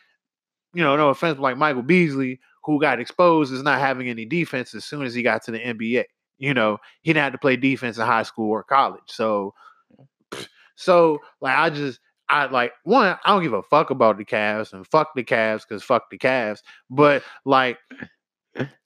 [0.75, 4.25] you know, no offense, but like Michael Beasley, who got exposed is not having any
[4.25, 6.05] defense as soon as he got to the NBA.
[6.39, 9.03] You know, he didn't have to play defense in high school or college.
[9.07, 9.55] So
[9.99, 10.47] mm.
[10.77, 12.01] so like I just
[12.31, 15.63] I like one, I don't give a fuck about the Cavs and fuck the Cavs
[15.69, 16.61] because fuck the Cavs.
[16.89, 17.79] But like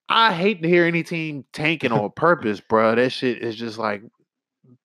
[0.09, 2.95] I hate to hear any team tanking on purpose, bro.
[2.95, 4.03] That shit is just like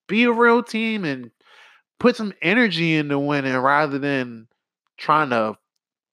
[0.07, 1.31] be a real team and
[1.99, 4.47] put some energy into winning rather than
[4.97, 5.55] trying to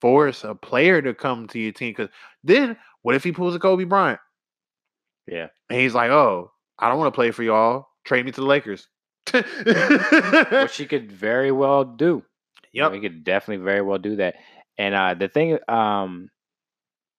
[0.00, 1.90] force a player to come to your team.
[1.96, 2.10] Because
[2.44, 4.20] then, what if he pulls a Kobe Bryant
[5.26, 5.48] Yeah.
[5.70, 7.88] and he's like, "Oh, I don't want to play for y'all.
[8.04, 8.88] Trade me to the Lakers."
[9.32, 12.22] Which he could very well do.
[12.76, 12.94] You know, Yep.
[12.94, 14.34] he could definitely very well do that.
[14.76, 16.28] And uh, the thing, um,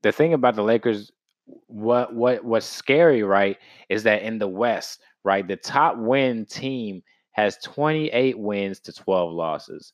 [0.03, 1.11] the thing about the Lakers,
[1.65, 3.57] what what what's scary, right,
[3.89, 7.01] is that in the West, right, the top win team
[7.31, 9.93] has 28 wins to 12 losses.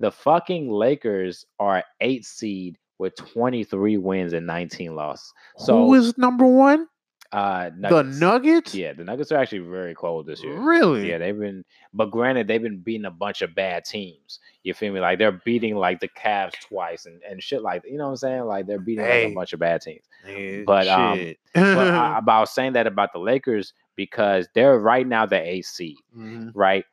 [0.00, 5.32] The fucking Lakers are eight seed with 23 wins and 19 losses.
[5.58, 6.88] So Who is number one?
[7.32, 8.18] Uh, The Nuggets.
[8.20, 8.74] Nuggets.
[8.74, 10.58] Yeah, the Nuggets are actually very cold this year.
[10.58, 11.08] Really?
[11.08, 11.64] Yeah, they've been,
[11.94, 14.38] but granted, they've been beating a bunch of bad teams.
[14.62, 15.00] You feel me?
[15.00, 18.16] Like they're beating like the Cavs twice and, and shit like you know what I'm
[18.16, 18.44] saying?
[18.44, 20.04] Like they're beating like, a bunch of bad teams.
[20.28, 21.38] Yeah, But, um, shit.
[21.54, 25.40] But I, but I was saying that about the Lakers because they're right now the
[25.40, 26.50] AC, Mhm.
[26.54, 26.84] right?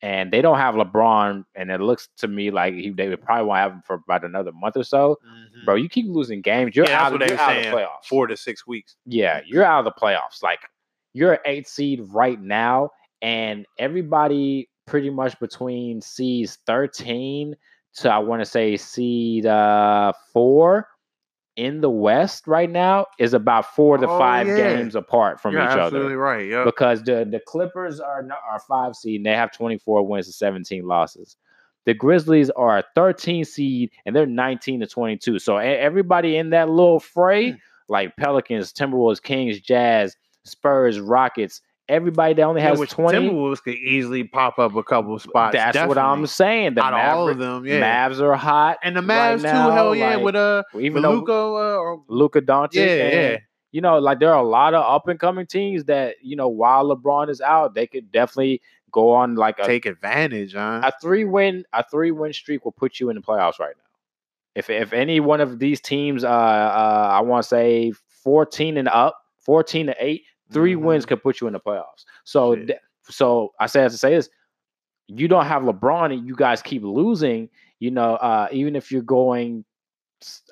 [0.00, 3.46] And they don't have LeBron, and it looks to me like he, they would probably
[3.46, 5.18] won't have him for about another month or so.
[5.26, 5.64] Mhm.
[5.64, 8.04] Bro, you keep losing games, you're yeah, out, of, you're out of the playoffs.
[8.08, 8.94] Four to six weeks.
[9.06, 10.40] Yeah, you're out of the playoffs.
[10.42, 10.60] Like
[11.14, 12.90] you're an eight seed right now,
[13.22, 17.56] and everybody pretty much between seeds 13
[17.94, 20.88] to I want to say seed uh four
[21.58, 24.56] in the West right now is about four to Oh, five yeah.
[24.56, 26.16] games apart from You're each absolutely other.
[26.18, 26.46] right.
[26.48, 26.64] Yeah.
[26.64, 30.34] Because the the Clippers are not, are five seed and they have 24 wins and
[30.34, 31.36] 17 losses.
[31.84, 35.38] The Grizzlies are a 13 seed and they're 19 to 22.
[35.38, 37.56] So e- everybody in that little fray, Hmm.
[37.88, 43.18] like Pelicans, Timberwolves, Kings, Jazz, Spurs, Rockets, everybody that only Yeah, has which 20.
[43.18, 45.54] Timberwolves could easily pop up a couple spots.
[45.54, 46.74] That's what I'm saying.
[46.74, 48.08] The Out of all of them, yeah.
[48.08, 48.78] Mavs are hot.
[48.82, 49.72] and the right Mavs now, too.
[49.72, 52.74] Hell yeah, like, with uh, even Luka, uh, or Luka Doncic.
[52.74, 53.38] yeah, and, yeah.
[53.70, 56.48] You know, like there are a lot of up and coming teams that you know
[56.48, 60.80] while LeBron is out, they could definitely go on like a take advantage, huh?
[60.82, 63.84] a three win a three win streak will put you in the playoffs right now.
[64.54, 68.88] If if any one of these teams, uh, uh I want to say fourteen and
[68.88, 70.22] up, fourteen to eight,
[70.52, 71.08] 3 wins Mhm.
[71.08, 72.04] could put you in the playoffs.
[72.24, 74.30] So th- so I say as I have to say this:
[75.08, 77.48] you don't have LeBron and you guys keep losing.
[77.80, 79.64] You know, uh, even if you're going,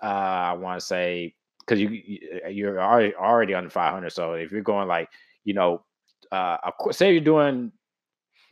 [0.03, 4.11] uh, I want to say because you you- you're already already under 500.
[4.11, 5.09] So if you're going like
[5.44, 5.84] you know,
[6.32, 7.72] uh, a say you're doing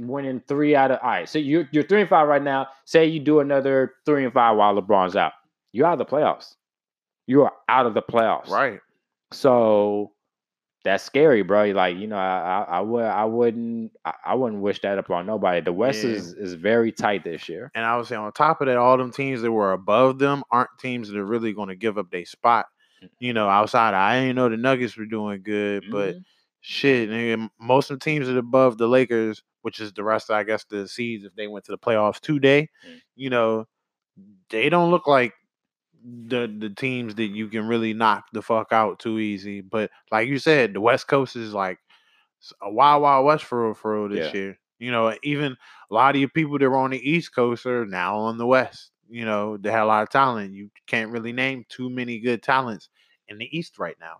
[0.00, 1.28] winning three out of all right.
[1.28, 2.68] So you're you're three and five right now.
[2.84, 5.32] Say you do another three and five while LeBron's out.
[5.72, 6.54] You're out of the playoffs.
[7.26, 8.48] You are out of the playoffs.
[8.48, 8.80] Right.
[9.32, 10.13] So
[10.84, 11.66] that's scary, bro.
[11.70, 15.26] Like you know, I I, I would I wouldn't I, I wouldn't wish that upon
[15.26, 15.60] nobody.
[15.60, 16.10] The West Yeah.
[16.10, 17.70] is is very tight this year.
[17.74, 20.42] And I would say on top of that, all them teams that were above them
[20.50, 22.66] aren't teams that are really going to give up their spot.
[23.18, 26.24] You know, outside, I didn't know the Nuggets were doing good, but Mhm.
[26.60, 30.30] shit, nigga, most of the teams that are above the Lakers, which is the rest,
[30.30, 33.00] I guess, the seeds if they went to the playoffs today, Mm.
[33.16, 33.66] you know,
[34.50, 35.32] they don't look like
[36.04, 39.60] the the teams that you can really knock the fuck out too easy.
[39.62, 41.78] But like you said, the West Coast is like
[42.60, 44.40] a wild, wild west for real, for real this Yeah.
[44.40, 44.58] year.
[44.78, 45.52] You know, even
[45.90, 48.46] a lot of your people that were on the East Coast are now on the
[48.46, 48.90] West.
[49.08, 50.52] You know, they had a lot of talent.
[50.52, 52.88] You can't really name too many good talents
[53.28, 54.16] in the East right now.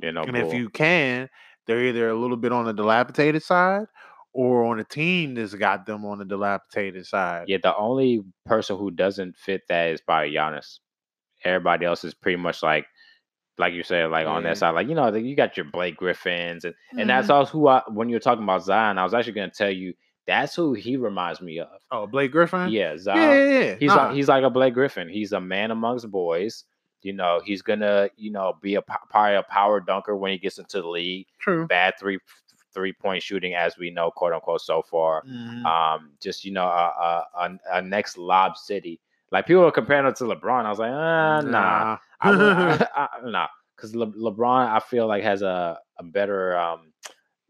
[0.00, 1.28] you know, And if you can,
[1.66, 3.86] they're either a little bit on the dilapidated side
[4.32, 7.44] or on a team that's got them on the dilapidated side.
[7.48, 10.78] yeah, the only person who doesn't fit that is probably Giannis.
[11.46, 12.86] Everybody else is pretty much like,
[13.58, 14.70] like you said, like on that side.
[14.74, 17.34] Like you know, you got your Blake Griffins, and and that's Mhm.
[17.34, 17.82] also who I.
[17.88, 19.94] When you're talking about Zion, I was actually going to tell you
[20.26, 21.68] that's who he reminds me of.
[21.90, 22.68] Oh, Blake Griffin?
[22.70, 23.18] Yeah, Zion.
[23.18, 23.74] Yeah, yeah, yeah.
[23.76, 24.12] He's Nah.
[24.12, 25.08] he's like a Blake Griffin.
[25.08, 26.64] He's a man amongst boys.
[27.02, 30.58] You know, he's gonna you know be a probably a power dunker when he gets
[30.58, 31.26] into the league.
[31.38, 31.66] true.
[31.66, 32.18] Bad three
[32.74, 35.22] three point shooting, as we know, quote unquote, so far.
[35.24, 35.64] Mhm.
[35.64, 39.00] Um, just you know, a a, a, a next Lob City.
[39.32, 40.64] Like people were comparing it to LeBron.
[40.64, 42.40] I was like, uh, nah, I, would-
[42.96, 46.92] I, I, nah, because Le, LeBron, I feel like has a a better um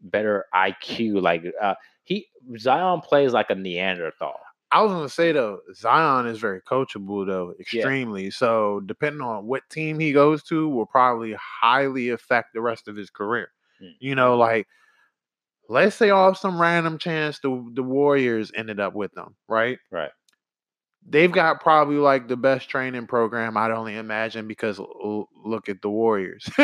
[0.01, 1.21] better IQ.
[1.21, 4.39] Like uh, he Zion plays like a Neanderthal.
[4.69, 8.31] I was gonna say though, Zion is very coachable though, extremely.
[8.31, 12.95] So depending on what team he goes to, will probably highly affect the rest of
[12.95, 13.49] his career.
[13.81, 13.93] Mm.
[13.99, 14.67] You know, like
[15.69, 19.79] let's say off some random chance the the Warriors ended up with them, right?
[19.91, 20.11] Right.
[21.09, 25.81] They've got probably like the best training program I'd only imagine because l- look at
[25.81, 26.43] the Warriors.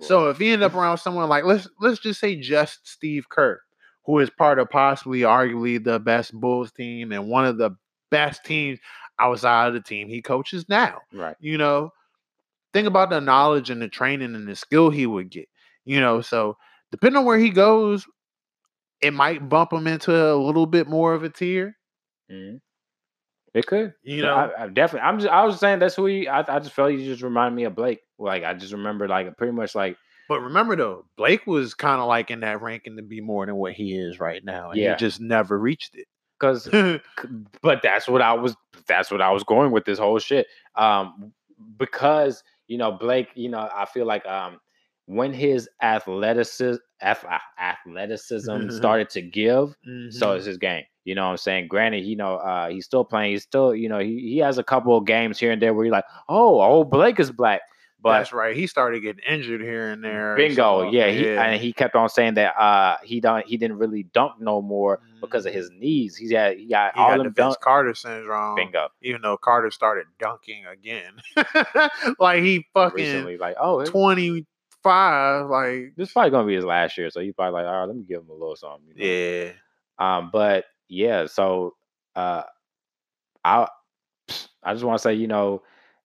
[0.00, 3.60] so if he end up around someone like let's let's just say just Steve Kerr,
[4.06, 7.70] who is part of possibly arguably the best Bulls team and one of the
[8.10, 8.80] best teams
[9.20, 11.00] outside of the team he coaches now.
[11.12, 11.36] right.
[11.38, 11.92] You know,
[12.72, 15.48] think about the knowledge and the training and the skill he would get.
[15.84, 16.56] You know, so
[16.90, 18.06] depending on where he goes,
[19.00, 21.76] it might bump him into a little bit more of a tier.
[22.30, 22.60] Mhm.
[23.54, 23.94] It could.
[24.02, 25.06] You know, I, I definitely.
[25.06, 25.30] I'm just.
[25.30, 26.26] I was saying that's who he.
[26.28, 28.00] I, I just felt he just reminded me of Blake.
[28.18, 29.96] Like I just remember like pretty much like
[30.28, 33.56] but remember though, Blake was kind of like in that ranking to be more than
[33.56, 34.92] what he is right now, and Yeah.
[34.92, 36.06] he just never reached it.
[36.40, 36.66] because
[37.62, 40.46] but that's what I was that's what I was going with this whole shit.
[40.76, 41.32] Um
[41.78, 44.60] because you know Blake, you know, I feel like um
[45.06, 49.74] when his athleticism athleticism started to give,
[50.10, 50.36] so Mhm.
[50.38, 50.84] is his game.
[51.04, 51.68] You know what I'm saying?
[51.68, 54.62] Granted, you know, uh he's still playing, he's still, you know, he, he has a
[54.64, 57.62] couple of games here and there where you're like, oh, oh, Blake is black.
[58.00, 58.56] But that's right.
[58.56, 60.34] He started getting injured here and there.
[60.36, 63.78] Bingo, so, yeah, he and he kept on saying that uh he don't he didn't
[63.78, 66.16] really dunk no more because of his knees.
[66.16, 67.56] He's had he got he all got the Vince.
[67.62, 68.56] Carter syndrome.
[68.56, 68.88] Bingo.
[69.02, 71.12] Even though Carter started dunking again,
[72.18, 74.46] like he fucking Recently, like oh, twenty
[74.82, 75.48] five.
[75.48, 77.86] Like this is probably gonna be his last year, so he's probably like, all right,
[77.86, 78.82] let me give him a little something.
[78.94, 79.04] you know?
[79.04, 79.52] yeah,
[79.98, 81.74] Um, but yeah, so
[82.14, 82.42] uh,
[83.44, 83.66] I
[84.62, 85.62] I just want to say, you know,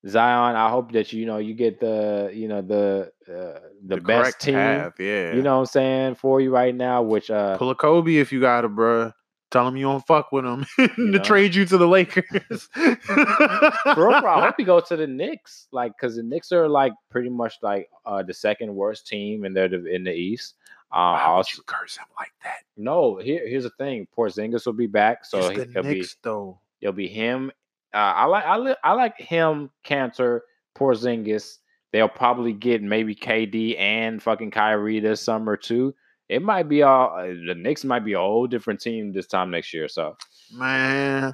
[0.08, 4.40] Zion, I hope that you know you get the you know the uh, the, best
[4.40, 4.56] team.
[4.56, 5.34] path, yeah.
[5.34, 8.32] You know what I'm saying for you right now, which uh pull a Kobe if
[8.32, 9.14] you got it, bruh.
[9.50, 11.20] Tell him you don't fuck with him to know?
[11.24, 12.68] trade you to the Lakers.
[12.76, 16.92] bro, bro, I hope he goes to the Knicks, like because the Knicks are like
[17.10, 20.56] pretty much like uh the second worst team in their div- in the East.
[20.92, 22.60] Uh, Why would you curse him like that?
[22.78, 25.90] no, here, here's the thing: Porzingis will be back, so it's he- the he'll be
[26.00, 26.60] Knicks, though.
[26.82, 27.52] It'll be him.
[27.94, 30.42] Uh, I like I, li- I like him, Kanter,
[30.78, 31.58] Porzingis.
[31.94, 35.96] They'll probably get maybe KD and fucking Kyrie this summer too.
[36.30, 39.52] It might be all uh, the Knicks might be a whole different team this time
[39.52, 39.88] next year.
[39.88, 40.18] So
[40.52, 41.34] Man,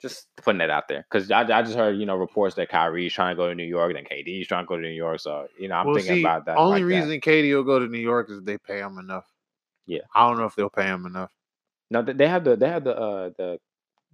[0.00, 3.12] just putting that out there because I, I just heard you know reports that Kyrie's
[3.12, 5.20] trying to go to New York, then KD's trying to go to New York.
[5.20, 6.56] So you know I'm well, thinking see, about that.
[6.56, 7.06] Only like that.
[7.06, 9.26] reason KD will go to New York is if they pay him enough.
[9.86, 10.00] Yeah.
[10.14, 11.30] I don't know if they'll pay him enough.
[11.90, 13.58] No, they have the they have the uh the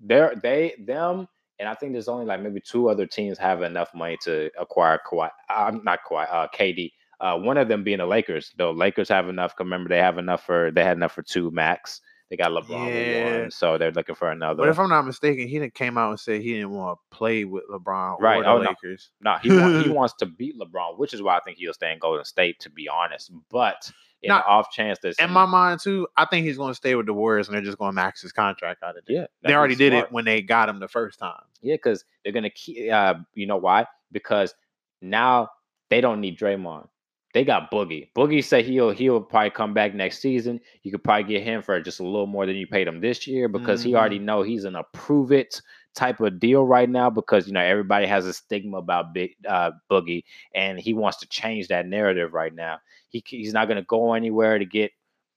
[0.03, 1.29] they're they them
[1.61, 4.99] and I think there's only like maybe two other teams have enough money to acquire
[5.07, 5.29] Kawhi.
[5.51, 6.91] I'm not Kawhi, uh, KD.
[7.21, 8.53] Uh, one of them being the Lakers.
[8.57, 9.55] The Lakers have enough.
[9.59, 12.01] Remember, they have enough for they had enough for two max.
[12.31, 13.41] They got LeBron Yeah.
[13.43, 14.63] one, so they're looking for another.
[14.63, 17.17] But if I'm not mistaken, he didn't came out and said he didn't want to
[17.17, 18.69] play with LeBron Right, or the oh, no.
[18.71, 19.11] Lakers.
[19.21, 21.93] no, he want, he wants to beat LeBron, which is why I think he'll stay
[21.93, 22.61] in Golden State.
[22.61, 23.91] To be honest, but
[24.23, 27.07] in off chance that In my mind too, I think he's going to stay with
[27.07, 29.17] the Warriors and they're just going to max his contract out of there.
[29.17, 30.07] yeah, They already did smart.
[30.07, 31.41] it when they got him the first time.
[31.63, 32.93] Yeah, because they're gonna keep.
[32.93, 33.87] Uh, you know why?
[34.13, 34.55] Because
[35.03, 35.49] now
[35.89, 36.87] they don't need Draymond.
[37.33, 38.09] They got Boogie.
[38.15, 40.61] Boogie said he'll he'll probably come back next season.
[40.83, 43.27] You could probably get him for just a little more than you paid him this
[43.27, 45.63] year because he already know he's an approve it
[45.95, 49.71] type of deal right now because you know everybody has a stigma about Big uh,
[49.91, 50.25] Boogie
[50.55, 52.79] and he wants to change that narrative right now.
[53.11, 54.91] He he's not gonna go anywhere to get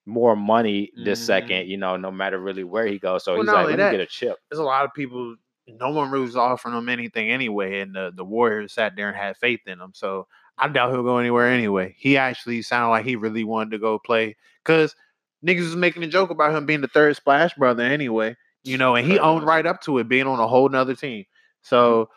[0.05, 1.25] more money this Mhm.
[1.25, 1.67] second.
[1.69, 3.23] You know, no matter really where he goes.
[3.23, 4.37] So Well, he's like, let me get a chip.
[4.49, 5.35] There's a lot of people.
[5.67, 9.15] No one really was offering him anything anyway, and the, the Warriors sat there and
[9.15, 9.91] had faith in him.
[9.93, 10.27] So
[10.57, 11.95] I doubt he'll go anywhere anyway.
[11.97, 14.95] He actually sounded like he really wanted to go play because
[15.45, 18.35] niggas was making a joke about him being the third splash brother anyway.
[18.63, 21.25] You know, and he owned right up to it, being on a whole nother team.
[21.63, 22.09] So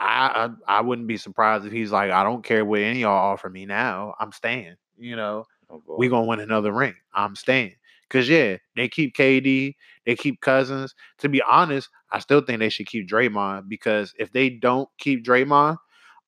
[0.00, 3.10] I, I I wouldn't be surprised if he's like, I don't care what any of
[3.10, 4.14] y'all offer me now.
[4.18, 4.76] I'm staying.
[4.96, 6.94] You know, Oh, we gonna win another ring.
[7.14, 7.74] I'm staying.
[8.10, 9.74] Cause yeah, they keep KD,
[10.06, 10.94] they keep Cousins.
[11.18, 15.24] To be honest, I still think they should keep Draymond because if they don't keep
[15.24, 15.78] Draymond,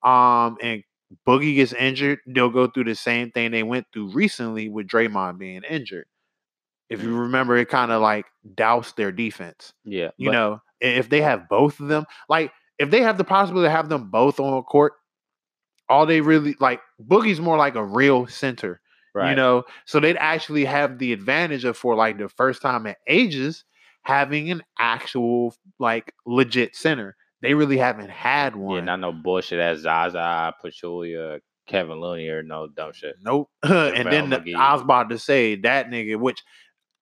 [0.02, 0.82] um, and
[1.26, 5.38] Boogie gets injured, they'll go through the same thing they went through recently with Draymond
[5.38, 6.06] being injured.
[6.88, 7.18] If you mm-hmm.
[7.18, 9.72] remember, it kind of like doused their defense.
[9.84, 13.24] yeah, You but- know, if they have both of them, like if they have the
[13.24, 14.92] possibility to have them both on court,
[15.88, 18.80] all they really like Boogie's more like a real center
[19.16, 19.30] right.
[19.30, 22.94] you know so they'd actually have the advantage of for like the first time in
[23.08, 23.64] ages
[24.02, 28.76] having an actual like legit center they really haven't had one.
[28.76, 33.16] Yeah, not no bullshit as Zaza, Pachulia, Kevin Looney, or no dumb shit.
[33.22, 36.42] nope and then the- i was about to say that nigga which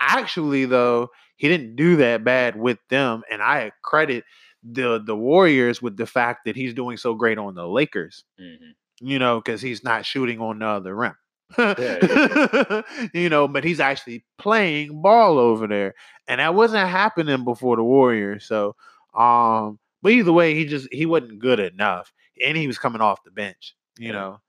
[0.01, 4.25] actually though he didn't do that bad with them and i credit
[4.63, 8.73] the the warriors with the fact that he's doing so great on the lakers Mhm.
[9.01, 11.15] you know, because he's not shooting on the other rim.
[11.59, 12.83] Yeah,
[13.13, 15.95] you know, but he's actually playing ball over there,
[16.27, 18.47] and that wasn't happening before the Warriors.
[18.47, 18.75] So,
[19.17, 22.13] um, but either way, he just he wasn't good enough,
[22.45, 23.75] and he was coming off the bench.
[23.99, 24.41] You know,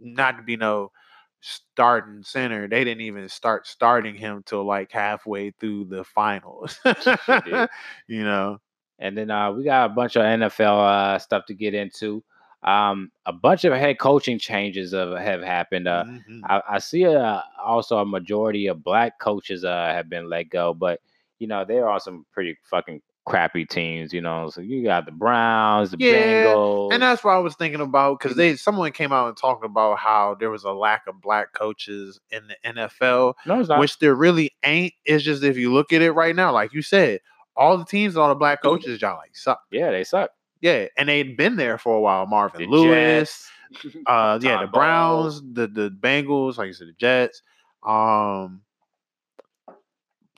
[0.00, 0.90] not to be no
[1.40, 2.68] starting center.
[2.68, 6.80] They didn't even start starting him till like halfway through the finals.
[8.06, 8.58] you know,
[8.98, 10.78] And then uh, we got a bunch of NFL
[11.14, 12.22] uh, stuff to get into.
[12.62, 15.88] Um, a bunch of head coaching changes have, have happened.
[15.88, 16.40] Uh, Mhm.
[16.48, 20.72] I, I see uh, also a majority of black coaches uh, have been let go,
[20.72, 21.00] but
[21.40, 24.12] you know there are some pretty fucking crappy teams.
[24.12, 27.54] You know, so you got the Browns, the Yeah, Bengals, And that's what I was
[27.54, 31.06] thinking about because they someone came out and talked about how there was a lack
[31.06, 33.78] of black coaches in the NFL, no, it's not.
[33.78, 34.94] which there really ain't.
[35.04, 37.20] It's just if you look at it right now, like you said,
[37.56, 39.60] all the teams, all the black coaches, y'all like suck.
[39.70, 40.30] yeah, they suck.
[40.60, 42.26] Yeah, and they'd been there for a while.
[42.26, 46.92] Marvin The Lewis, Jets, uh, yeah, the Browns, the the Bengals, like you said, the
[46.92, 47.42] Jets.
[47.84, 48.62] Um,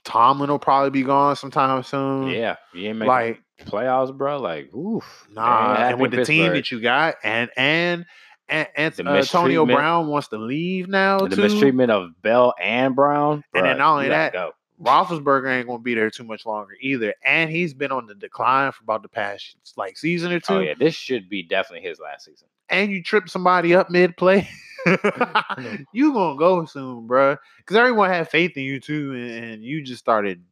[0.05, 2.29] Tomlin will probably be gone sometime soon.
[2.29, 4.39] yeah, you ain't making like playoffs, bro.
[4.39, 8.05] Like, oof, Nah, and with the team that you got, and and
[8.47, 11.41] and, and uh, Antonio Brown wants to leave now the too.
[11.41, 14.51] mistreatment of Bell and Brown, And then not only that, go.
[14.81, 18.71] Roethlisberger ain't gonna be there too much longer either, and he's been on the decline
[18.71, 20.53] for about the past like season or two.
[20.53, 22.47] Oh yeah, this should be definitely his last season.
[22.69, 24.47] And you trip somebody up mid play,
[25.93, 27.37] you gonna go soon, bruh.
[27.57, 30.43] Because everyone had faith in you too, and, and you just started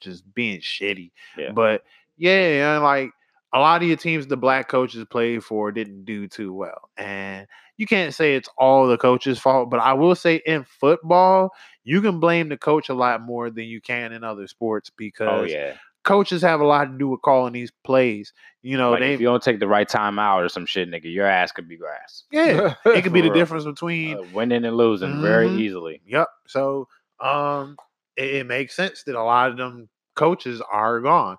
[0.00, 1.12] just being shitty.
[1.36, 1.52] Yeah.
[1.52, 1.82] But
[2.16, 3.10] yeah, like
[3.52, 6.90] a lot of your teams the black coaches played for didn't do too well.
[6.96, 11.50] And you can't say it's all the coach's fault, but I will say in football,
[11.82, 14.94] you can blame the coach a lot more than you can in other sports oh,
[14.96, 15.74] because Oh yeah,
[16.04, 18.32] coaches have a lot to do with calling these plays.
[18.62, 20.90] You know, like they if you don't take the right time out or some shit,
[20.90, 22.24] nigga, your ass could be grass.
[22.30, 23.34] yeah, it could be the real.
[23.34, 25.58] difference between Uh, winning and losing very Mhm.
[25.60, 26.00] easily.
[26.06, 26.28] Yep.
[26.46, 26.88] So
[27.20, 27.76] um
[28.16, 31.36] it, it makes sense that a lot of them coaches are gone.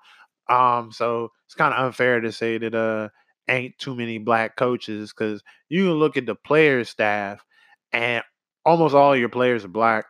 [0.50, 3.10] Um so it's kind of unfair to say that uh
[3.48, 7.44] ain't too many black coaches because you can look at the player staff
[7.92, 8.24] and
[8.66, 10.06] almost all your players are black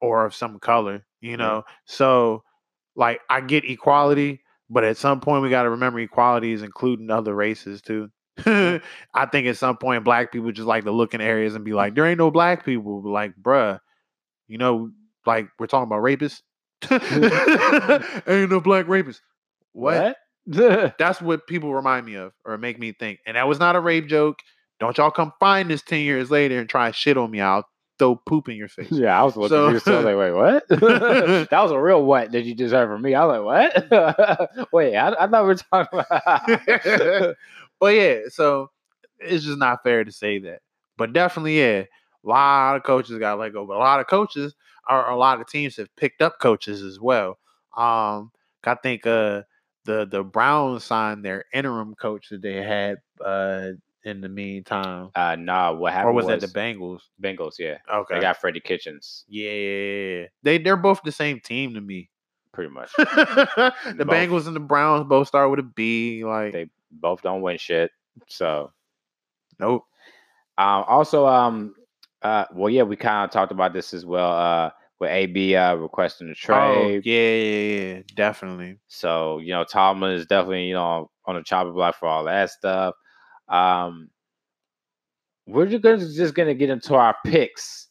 [0.00, 1.64] or of some color, you know.
[1.86, 2.42] So
[2.96, 7.10] like I get equality, but at some point we got to remember equality is including
[7.10, 8.10] other races too.
[8.44, 8.80] I
[9.30, 11.94] think at some point black people just like to look in areas and be like,
[11.94, 13.00] there ain't no black people.
[13.02, 13.78] But like, bruh,
[14.48, 14.90] you know,
[15.24, 16.40] like we're talking about rapists.
[18.28, 19.20] ain't no black rapists.
[19.72, 20.16] What?
[20.46, 20.96] What?
[20.98, 23.20] That's what people remind me of or make me think.
[23.26, 24.38] And that was not a rape joke.
[24.78, 27.40] Don't y'all come find this 10 years later and try shit on me.
[27.40, 27.64] I'll
[27.98, 28.90] throw poop in your face.
[28.90, 30.68] yeah, I was looking So- at you, so I was like, wait, what?
[31.50, 33.14] that was a real what that you just heard from me.
[33.14, 34.68] I was like, what?
[34.72, 37.36] wait, I, I thought we were talking about.
[37.80, 38.70] but yeah, so
[39.18, 40.60] it's just not fair to say that.
[40.98, 41.84] But definitely, yeah,
[42.24, 43.66] a lot of coaches got let go.
[43.66, 44.54] But a lot of coaches
[44.88, 47.38] are a lot of teams have picked up coaches as well.
[47.76, 48.30] Um,
[48.64, 49.42] I think uh
[49.84, 53.70] the the Browns signed their interim coach that they had uh
[54.06, 55.10] in the meantime.
[55.14, 57.00] uh, nah, what Or happened was, was, that the Bengals?
[57.20, 57.58] Bengals.
[57.58, 58.14] Yeah, Okay.
[58.14, 60.26] they got Freddie Kitchens, yeah.
[60.42, 62.08] They they're both the same team to me.
[62.52, 62.90] pretty much.
[62.96, 64.06] the Both.
[64.06, 66.24] Bengals and the Browns both start with a B.
[66.24, 67.90] Like They both don't win shit.
[68.28, 68.72] So
[69.60, 69.82] nope.
[70.58, 71.74] Um, also, um,
[72.22, 74.32] uh, well, yeah, we kind of talked about this as well.
[74.32, 77.02] Uh, with AB uh, requesting a Oh, trade.
[77.04, 78.78] yeah, yeah, yeah, definitely.
[78.88, 82.50] So you know, Tomlin is definitely you know on the chopping block for all that
[82.50, 82.94] stuff.
[83.48, 84.10] Um,
[85.46, 87.88] we're just gonna, just gonna get into our picks.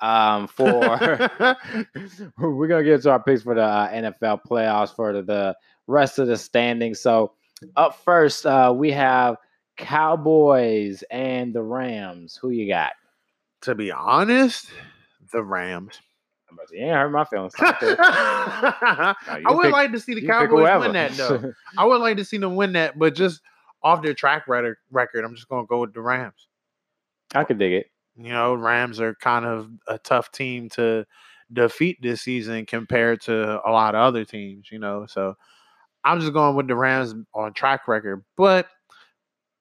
[0.00, 0.70] Um, for
[2.38, 5.56] we're gonna get into our picks for the uh, NFL playoffs for the,
[5.88, 7.00] rest of the standings.
[7.00, 7.32] So
[7.74, 9.36] up first, uh, we have
[9.76, 12.38] Cowboys and the Rams.
[12.40, 12.92] Who you got?
[13.62, 14.66] to be honest,
[15.32, 16.00] the Rams.
[16.48, 17.54] I'm about to say, You ain't hurt my feelings.
[17.60, 17.98] It.
[18.00, 19.14] I
[19.48, 21.52] would pick- like to see the Cowboys win that though.
[21.78, 23.40] I would like to see them win that, but just
[23.82, 26.48] off their track record, record, I'm just gonna go with the Rams.
[27.34, 27.90] I could dig it.
[28.16, 31.06] You know, Rams are kind of a tough team to
[31.52, 35.06] defeat this season compared to a lot of other teams, you know.
[35.06, 35.36] So
[36.04, 38.24] I'm just going with the Rams on track record.
[38.36, 38.66] But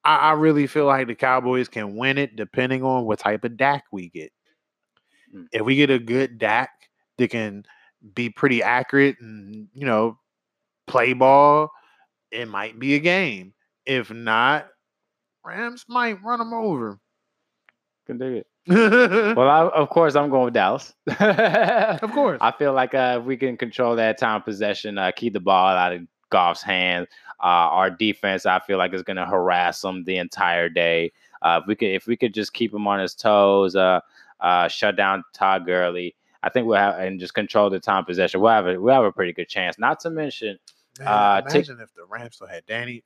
[0.03, 3.57] I, I really feel like the Cowboys can win it depending on what type of
[3.57, 4.31] Dak we get.
[5.35, 5.47] Mm.
[5.51, 6.69] If we get a good Dak
[7.17, 7.65] that can
[8.15, 10.17] be pretty accurate and, you know,
[10.87, 11.71] play ball,
[12.31, 13.53] it might be a game.
[13.87, 14.67] If not,
[15.45, 16.99] Rams might run them over.
[18.05, 18.47] Can dig it.
[19.37, 20.93] Well, I, of course, I'm going with Dallas.
[21.07, 22.37] Of course.
[22.41, 25.69] I feel like uh, if we can control that time possession, uh, keep the ball
[25.69, 27.07] out of Goff's hands,
[27.39, 31.13] uh, our defense, I feel like is going to harass him the entire day.
[31.41, 34.01] Uh, if we could, if we could just keep him on his toes, uh,
[34.41, 38.41] uh, shut down Todd Gurley, I think we'll have and just control the time possession.
[38.41, 39.79] We'll have a, we'll have a pretty good chance.
[39.79, 40.59] Not to mention,
[40.99, 43.03] Man, Uh, imagine if the Rams still had Danny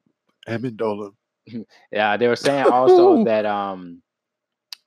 [0.48, 1.12] Amendola.
[1.92, 4.02] Yeah, they were saying also that um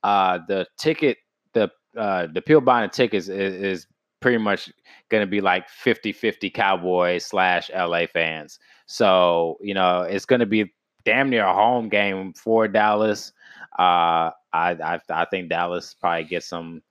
[0.03, 1.19] uh the ticket
[1.53, 3.87] the uh the pill buying tickets is, is
[4.21, 4.73] pretty much
[5.11, 8.59] gonna be like 50-50 Cowboys slash LA fans.
[8.87, 10.73] So, you know, it's gonna be
[11.05, 13.33] damn near a home game for Dallas.
[13.79, 16.83] Uh, I I, I think Dallas probably gets some.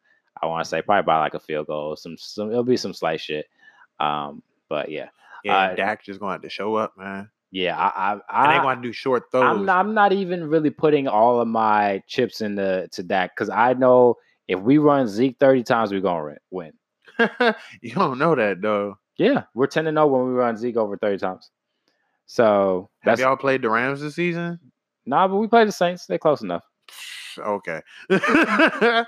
[0.41, 1.95] I want to say probably by like a field goal.
[1.95, 3.47] Some some it'll be some slight shit.
[3.99, 5.07] Um, but yeah,
[5.43, 7.29] Yeah, Uh, Dak just gonna have to show up, man.
[7.53, 7.77] Yeah.
[7.77, 9.43] I I, I gonna do short throws.
[9.43, 13.49] I'm not, I'm not even really putting all of my chips into to that because
[13.49, 14.15] I know
[14.47, 16.73] if we run Zeke 30 times, we're gonna win.
[17.81, 18.97] you don't know that though.
[19.17, 21.51] Yeah, we're 10 to 0 when we run Zeke over 30 times.
[22.25, 24.59] So Have y'all played the Rams this season?
[25.05, 26.07] nah, but we played the Saints.
[26.07, 26.63] They're close enough.
[27.37, 27.81] Okay.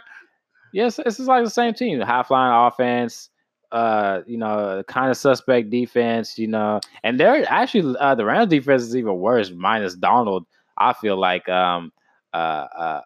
[0.76, 2.01] Yes, this is like the same team.
[2.01, 3.30] High flying offense,
[3.71, 8.49] uh, you know, kind of suspect defense, you know, and they're actually uh, the Rams
[8.49, 10.45] defense is even worse, minus Donald.
[10.77, 11.91] I feel like um
[12.33, 13.01] uh uh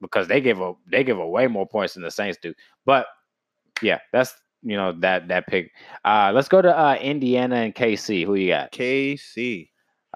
[0.00, 2.54] because they give a they give away more points than the Saints do.
[2.84, 3.06] But
[3.82, 5.72] yeah, that's you know that that pick.
[6.04, 8.24] Uh let's go to uh Indiana and KC.
[8.24, 8.72] Who you got?
[8.72, 9.68] KC.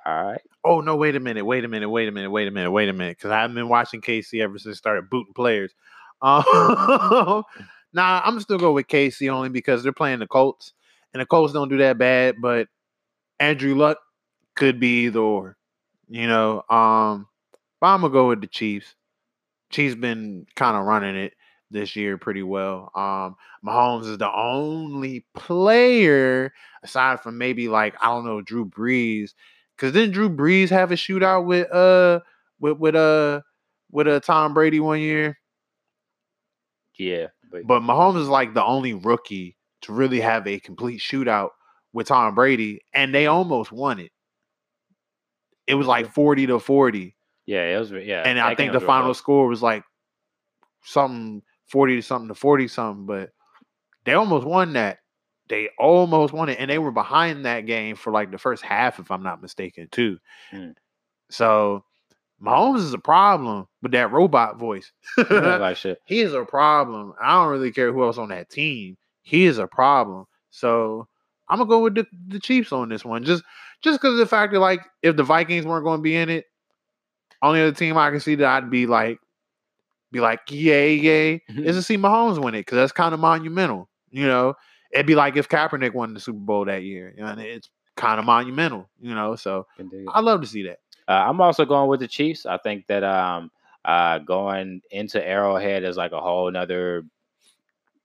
[0.05, 0.41] All right.
[0.65, 0.97] Oh no!
[0.97, 1.45] Wait a minute!
[1.45, 1.89] Wait a minute!
[1.89, 2.31] Wait a minute!
[2.31, 2.71] Wait a minute!
[2.71, 3.19] Wait a minute!
[3.19, 5.75] Because I haven't been watching KC ever since I started booting players.
[6.23, 6.45] Um,
[7.93, 10.73] nah, I'm still go with KC only because they're playing the Colts,
[11.13, 12.37] and the Colts don't do that bad.
[12.41, 12.69] But
[13.41, 13.99] Andrew Luck
[14.57, 15.57] could be either or.
[16.09, 17.27] You know, um,
[17.81, 18.95] but I'm gonna go with the Chiefs.
[19.71, 21.33] Chiefs been kind of running it
[21.71, 22.91] this year pretty well.
[22.95, 23.37] Um,
[23.67, 26.53] Mahomes is the only player
[26.83, 29.31] aside from maybe like I don't know Drew Brees
[29.79, 32.21] Cause didn't Drew Brees have a shootout with uh
[32.61, 33.41] with with uh
[33.91, 35.39] with uh Tom Brady one year?
[36.99, 37.29] Yeah.
[37.53, 41.51] But, But Mahomes is like the only rookie to really have a complete shootout
[41.93, 44.11] with Tom Brady, and they almost won it.
[45.67, 47.15] It was like 40 to 40.
[47.47, 48.23] yeah, it was yeah.
[48.25, 49.85] And I think the final score was like
[50.85, 53.31] something 40 to something to 40 something, but
[54.05, 54.99] they almost won that.
[55.49, 58.99] They almost won it, and they were behind that game for like the first half,
[58.99, 60.19] if I'm not mistaken, too.
[60.53, 60.75] Mm.
[61.31, 61.85] So
[62.43, 64.93] Mahomes is a problem with that robot voice.
[65.31, 66.01] Like shit.
[66.05, 67.15] he is a problem.
[67.23, 68.97] I don't really care who else on that team.
[69.23, 70.27] He is a problem.
[70.51, 71.07] So
[71.49, 73.25] I'm gonna go with the, the Chiefs on this one.
[73.25, 73.45] Just
[73.83, 76.29] just because of the fact that like if the Vikings weren't going to be in
[76.29, 76.47] it,
[77.43, 79.19] only other team I can see that I'd be like
[80.11, 83.89] be like yay yay is to see Mahomes win it because that's kind of monumental.
[84.11, 84.55] You know,
[84.93, 87.15] it'd be like if Kaepernick won the Super Bowl that year.
[87.17, 88.89] You know, and it's kind of monumental.
[89.01, 89.67] You know, so.
[90.13, 90.79] I love to see that.
[91.13, 92.47] Uh, I'm also going with the Chiefs.
[92.47, 93.51] I think that um
[93.85, 97.05] uh going into Arrowhead is like a whole nother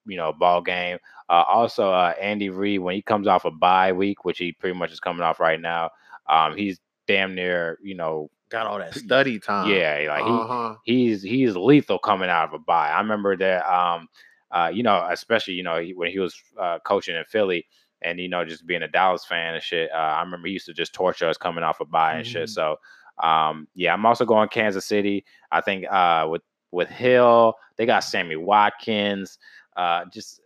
[0.06, 0.98] you know ball game.
[1.30, 4.78] Uh, also, uh, Andy Reid when he comes off a bye week, which he pretty
[4.78, 5.90] much is coming off right now,
[6.30, 9.70] um, he's damn near you know Got all that study time.
[9.70, 10.76] yeah like he uh-huh.
[10.84, 12.90] he's he's lethal coming out of a bye.
[12.90, 14.08] I remember that um
[14.52, 17.66] uh you know especially you know he- when he was uh, coaching in Philly
[18.02, 19.92] and you know just being a Dallas fan and shit.
[19.92, 22.46] Uh, I remember he used to just torture us coming off a bye and shit.
[22.48, 22.54] Mhm.
[22.54, 22.78] So
[23.24, 25.26] um yeah, I'm also going Kansas City.
[25.52, 26.42] I think uh with
[26.72, 29.38] with Hill, they got Sammy Watkins.
[29.76, 30.42] Uh just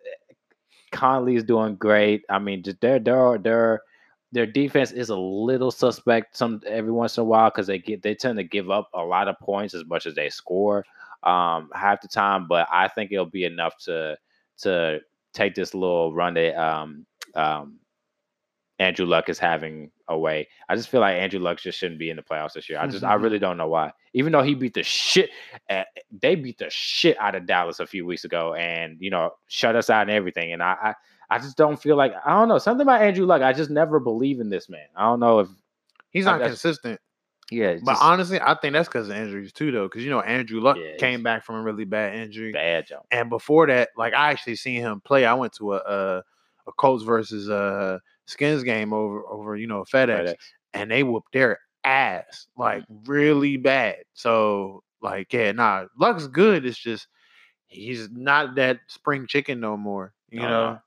[0.92, 2.24] Conley's doing great.
[2.30, 3.82] I mean, just their their their
[4.32, 8.02] their defense is a little suspect some every once in a while because they get
[8.02, 10.86] they tend to give up a lot of points as much as they score
[11.24, 12.48] um half the time.
[12.48, 14.18] But I think it'll be enough to
[14.60, 15.00] to
[15.34, 17.80] take this little run that um um
[18.82, 20.48] Andrew Luck is having away.
[20.68, 22.80] I just feel like Andrew Luck just shouldn't be in the playoffs this year.
[22.80, 23.92] I just I really don't know why.
[24.14, 25.30] Even though he beat the shit,
[25.70, 29.32] uh, they beat the shit out of Dallas a few weeks ago, and you know
[29.48, 30.52] shut us out and everything.
[30.54, 30.94] And I, I
[31.36, 33.42] I just don't feel like I don't know something about Andrew Luck.
[33.42, 34.88] I just never believe in this man.
[34.96, 35.48] I don't know if
[36.10, 37.00] He's not that's- consistent.
[37.52, 39.86] yeah, But just honestly, I think that's because of injuries too, though.
[39.88, 43.04] Because you know, Andrew Luck Yeah, came back from a really bad injury, bad job.
[43.12, 45.26] and before that, like I actually seen him play.
[45.26, 46.24] I went to a a,
[46.68, 48.00] a Colts versus uh
[48.32, 50.36] Skins game over over you know FedEx, FedEx.
[50.74, 53.98] and they whooped their ass like really bad.
[54.14, 56.66] So like, yeah, nah, Luck's good.
[56.66, 57.08] It's just
[57.68, 60.14] he's not that spring chicken no more.
[60.30, 60.80] You Oh, know.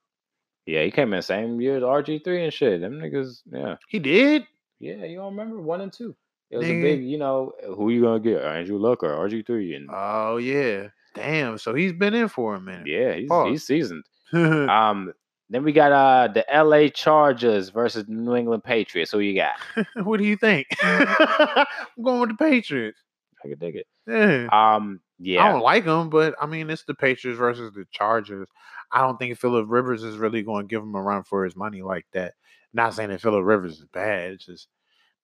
[0.66, 2.80] Yeah, he came in the same year as RG three and shit.
[2.80, 4.46] Them niggas, yeah, he did.
[4.80, 5.04] yeah.
[5.04, 6.16] You don't remember one and two?
[6.50, 8.42] It was a big, you know, who you gonna get?
[8.42, 9.74] Andrew Luck or RG three?
[9.74, 11.58] And Oh yeah, damn.
[11.58, 12.86] So he's been in for a minute.
[12.86, 14.04] yeah, he's he's seasoned.
[14.32, 15.12] Um,
[15.50, 19.12] then we got uh the LA Chargers versus the New England Patriots.
[19.12, 19.54] Who you got?
[20.04, 20.66] what do you think?
[20.82, 21.66] I'm
[22.02, 22.98] going with the Patriots.
[23.44, 23.86] I can dig it.
[24.06, 24.48] Yeah.
[24.52, 28.48] Um, I don't like them, but I mean, it's the Patriots versus the Chargers.
[28.92, 31.56] I don't think Philip Rivers is really going to give him a run for his
[31.56, 32.34] money like that.
[32.72, 34.32] Not saying that Philip Rivers is bad.
[34.32, 34.68] It's just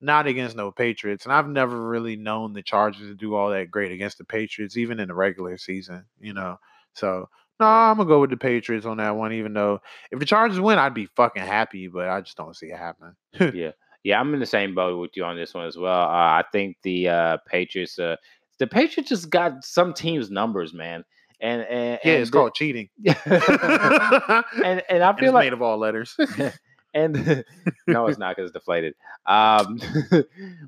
[0.00, 1.24] not against no Patriots.
[1.24, 4.76] And I've never really known the Chargers to do all that great against the Patriots,
[4.76, 6.56] even in the regular season, you know.
[6.94, 7.28] So,
[7.60, 9.80] no, I'm going to go with the Patriots on that one, even though
[10.10, 13.14] if the Chargers win, I'd be fucking happy, but I just don't see it happening.
[13.54, 13.72] yeah,
[14.02, 16.02] Yeah, I'm in the same boat with you on this one as well.
[16.02, 18.16] Uh, I think the uh, Patriots, uh,
[18.58, 21.04] the Patriots just got some teams' numbers, man,
[21.40, 22.88] and and Yeah, and it's the- called cheating.
[23.06, 23.16] and
[24.64, 26.16] and and I feel like made of all letters.
[26.94, 27.44] and
[27.86, 28.94] no, it's not because it's deflated.
[29.26, 29.80] Um,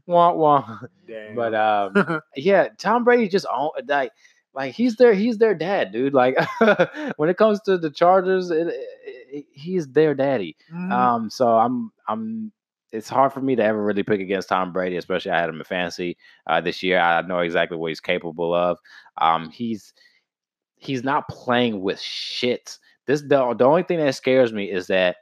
[0.07, 0.79] wah wah.
[1.07, 1.35] Damn.
[1.35, 4.13] But um, yeah, Tom Brady just own like
[4.55, 6.15] like he's their he's their dad, dude.
[6.15, 6.37] Like
[7.17, 8.69] when it comes to the Chargers, it,
[9.31, 10.57] it, he's their daddy.
[10.73, 10.93] Mhm.
[10.93, 12.53] Um, so I'm I'm
[12.93, 15.59] it's hard for me to ever really pick against Tom Brady, especially I had him
[15.59, 16.99] in fantasy uh, this year.
[17.01, 18.79] I know exactly what he's capable of.
[19.19, 19.95] Um, he's
[20.77, 22.79] he's not playing with shit.
[23.07, 25.17] This the, the only thing that scares me is that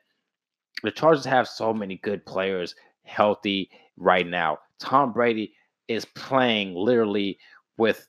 [0.82, 2.74] the Chargers have so many good players
[3.05, 4.59] healthy right now.
[4.78, 5.55] Tom Brady
[5.89, 7.39] is playing literally
[7.77, 8.07] with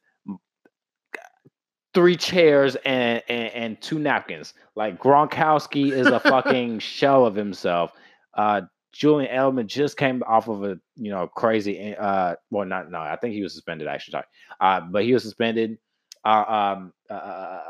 [1.93, 4.53] three chairs and, and, and two napkins.
[4.75, 7.91] Like Gronkowski is a fucking shell of himself.
[8.33, 8.61] Uh,
[8.91, 13.15] Julian Edelman just came off of a you know crazy uh well not no I
[13.15, 14.25] think he was suspended actually sorry
[14.59, 15.77] uh but he was suspended
[16.25, 16.43] uh
[16.75, 17.61] um uh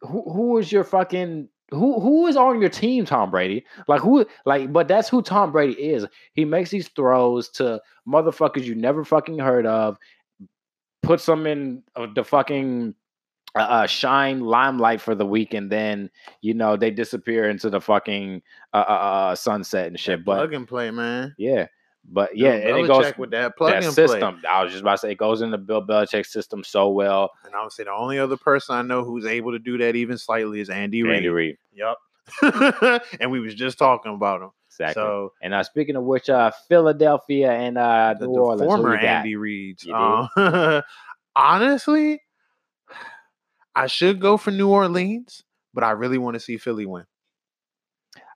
[0.00, 4.26] who who is your fucking who who is on your team Tom Brady like who
[4.44, 9.04] like but that's who Tom Brady is he makes these throws to motherfuckers you never
[9.04, 9.96] fucking heard of
[11.02, 12.94] puts them in uh, the fucking
[13.56, 16.10] uh, uh, shine limelight for the week and then
[16.42, 18.42] you know they disappear into the fucking
[18.72, 21.34] uh, uh, uh, sunset and shit That but plug and play, man.
[21.38, 21.66] yeah,
[22.04, 24.42] but yeah, Bill and it goes with that plug that and system.
[24.48, 27.30] I was just about to say it goes into Bill Belichick's system so well.
[27.44, 29.96] And I would say the only other person I know who's able to do that
[29.96, 31.16] even slightly is Andy Reid.
[31.16, 33.02] Andy Reid, Yep.
[33.20, 34.50] and we was just talking about him.
[34.68, 35.00] exactly.
[35.00, 38.96] So and uh, speaking of which, uh, Philadelphia and uh, the, New Orleans, former?
[38.96, 39.78] Andy Reid.
[39.92, 40.82] Uh,
[41.36, 42.20] honestly,
[43.76, 45.44] I should go for New Orleans,
[45.74, 47.04] but I really want to see Philly win.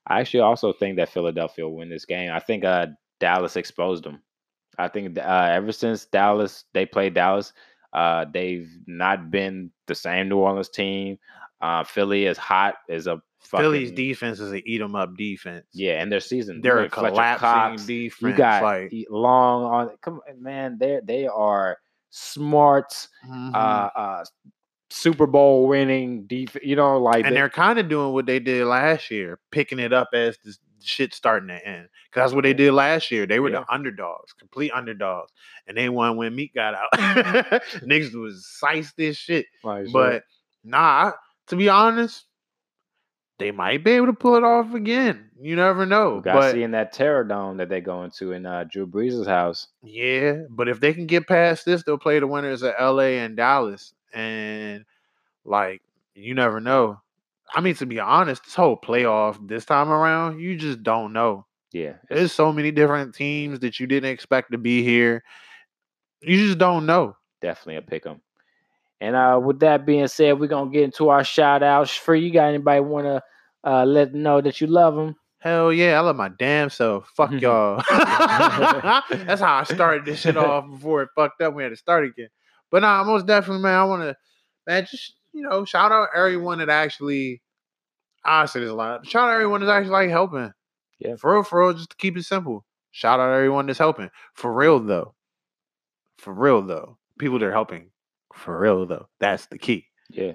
[0.06, 2.30] I actually also think that Philadelphia will win this game.
[2.30, 2.88] I think uh,
[3.20, 4.22] Dallas exposed them.
[4.78, 7.52] I think uh, ever since Dallas they played Dallas,
[7.92, 11.18] uh, they've not been the same New Orleans team.
[11.60, 15.66] Uh, Philly is hot as a fucking, Philly's defense is an eat 'em up defense.
[15.72, 18.22] Yeah, and their season They're a collapsing Cox, defense.
[18.22, 19.96] You got like, long on.
[20.02, 21.78] Come man, they they are
[22.10, 23.54] smart, mhm.
[23.54, 24.24] uh, uh,
[24.90, 26.64] Super Bowl winning defense.
[26.64, 29.78] You know, like and they- they're kind of doing what they did last year, picking
[29.78, 31.88] it up as the shit starting to end.
[32.10, 33.24] Because that's what they did last year.
[33.26, 33.60] They were Yeah.
[33.60, 35.30] the underdogs, complete underdogs,
[35.68, 36.88] and they won when Meek got out.
[37.86, 39.46] Niggas was siced this shit,
[39.92, 40.24] but
[40.64, 41.12] nah.
[41.48, 42.26] To be honest,
[43.38, 45.30] they might be able to pull it off again.
[45.40, 46.16] You never know.
[46.16, 49.26] we got But seeing that Terror Dome that they go into in uh, Drew Brees'
[49.26, 49.68] house.
[49.82, 53.36] yeah, but if they can get past this, they'll play the winners of LA and
[53.36, 54.84] Dallas, and
[55.44, 55.82] like
[56.14, 57.00] you never know.
[57.54, 61.46] I mean, to be honest, this whole playoff this time around, you just don't know.
[61.72, 65.22] Yeah, There's so many different teams that you didn't expect to be here.
[66.20, 67.16] You just don't know.
[67.40, 68.20] definitely a pick 'em.
[69.00, 71.90] And uh, with that being said, we're gonna get into our shout outs.
[71.94, 73.22] For you, got anybody want to
[73.64, 75.16] uh, let know that you love them?
[75.38, 77.08] Hell yeah, I love my damn self.
[77.16, 77.82] Fuck y'all.
[77.90, 81.54] That's how I started this shit off before it fucked up.
[81.54, 82.28] We had to start again.
[82.70, 84.16] But nah, most definitely, man, I want to,
[84.66, 87.42] man, just, you know, shout out everyone that actually,
[88.24, 90.52] I say this a lot, shout out everyone that's actually like helping.
[90.98, 91.16] Yeah.
[91.16, 92.64] For real, for real, just to keep it simple.
[92.92, 94.10] Shout out everyone that's helping.
[94.34, 95.14] For real, though.
[96.18, 96.98] For real, though.
[97.18, 97.90] People that are helping.
[98.34, 99.08] For real, though.
[99.18, 99.86] That's the key.
[100.10, 100.32] Yeah,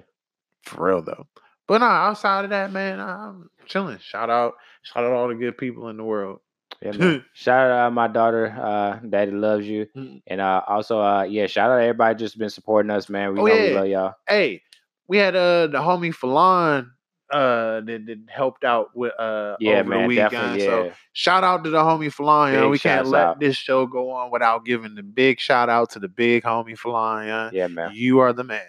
[0.62, 1.26] For real though.
[1.68, 3.98] But nah, outside of that, man, I'm chilling.
[3.98, 6.38] Shout out, shout out all the good people in the world.
[6.82, 6.92] Yeah.
[6.92, 7.24] Man.
[7.32, 8.48] shout out uh, my daughter.
[8.48, 9.86] Uh, Daddy loves you.
[9.96, 10.22] Mm.
[10.26, 13.32] And uh, also, uh, yeah, shout out everybody just been supporting us, man.
[13.32, 14.14] We Oh, know we love y'all.
[14.28, 14.62] Hey,
[15.08, 16.90] we had uh the homie Philon
[17.32, 20.30] uh that, that helped out with uh Yeah, over man, the weekend.
[20.32, 20.60] definitely.
[20.64, 22.52] Yeah, So shout out to the homie Philon.
[22.52, 23.40] You know, we can't let out.
[23.40, 27.26] this show go on without giving the big shout out to the big homie Philon.
[27.26, 27.50] Yeah.
[27.52, 27.92] yeah, man.
[27.94, 28.62] You are the man.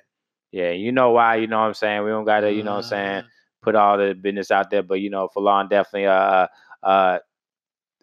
[0.51, 1.35] Yeah, you know why?
[1.35, 2.03] You know what I'm saying.
[2.03, 3.23] We don't gotta, you know what I'm saying,
[3.61, 4.81] put all the business out there.
[4.81, 6.47] But you know, Philon definitely uh
[6.83, 7.19] uh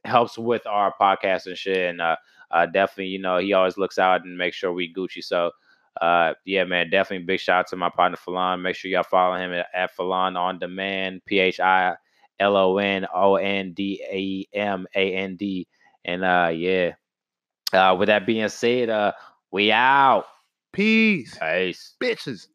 [0.05, 1.91] helps with our podcast and shit.
[1.91, 2.17] And uh,
[2.51, 5.23] uh definitely, you know, he always looks out and makes sure we Gucci.
[5.23, 5.51] So
[6.01, 8.63] uh yeah, man, definitely big shout out to my partner Philon.
[8.63, 11.95] Make sure y'all follow him at, at Philon on demand, P H I
[12.41, 15.69] L O N O N D A M A N D.
[16.05, 16.93] And uh yeah.
[17.73, 19.13] Uh with that being said, uh
[19.51, 20.27] we out.
[20.73, 21.39] Peace.
[21.41, 21.95] Peace.
[22.03, 22.49] Bitches.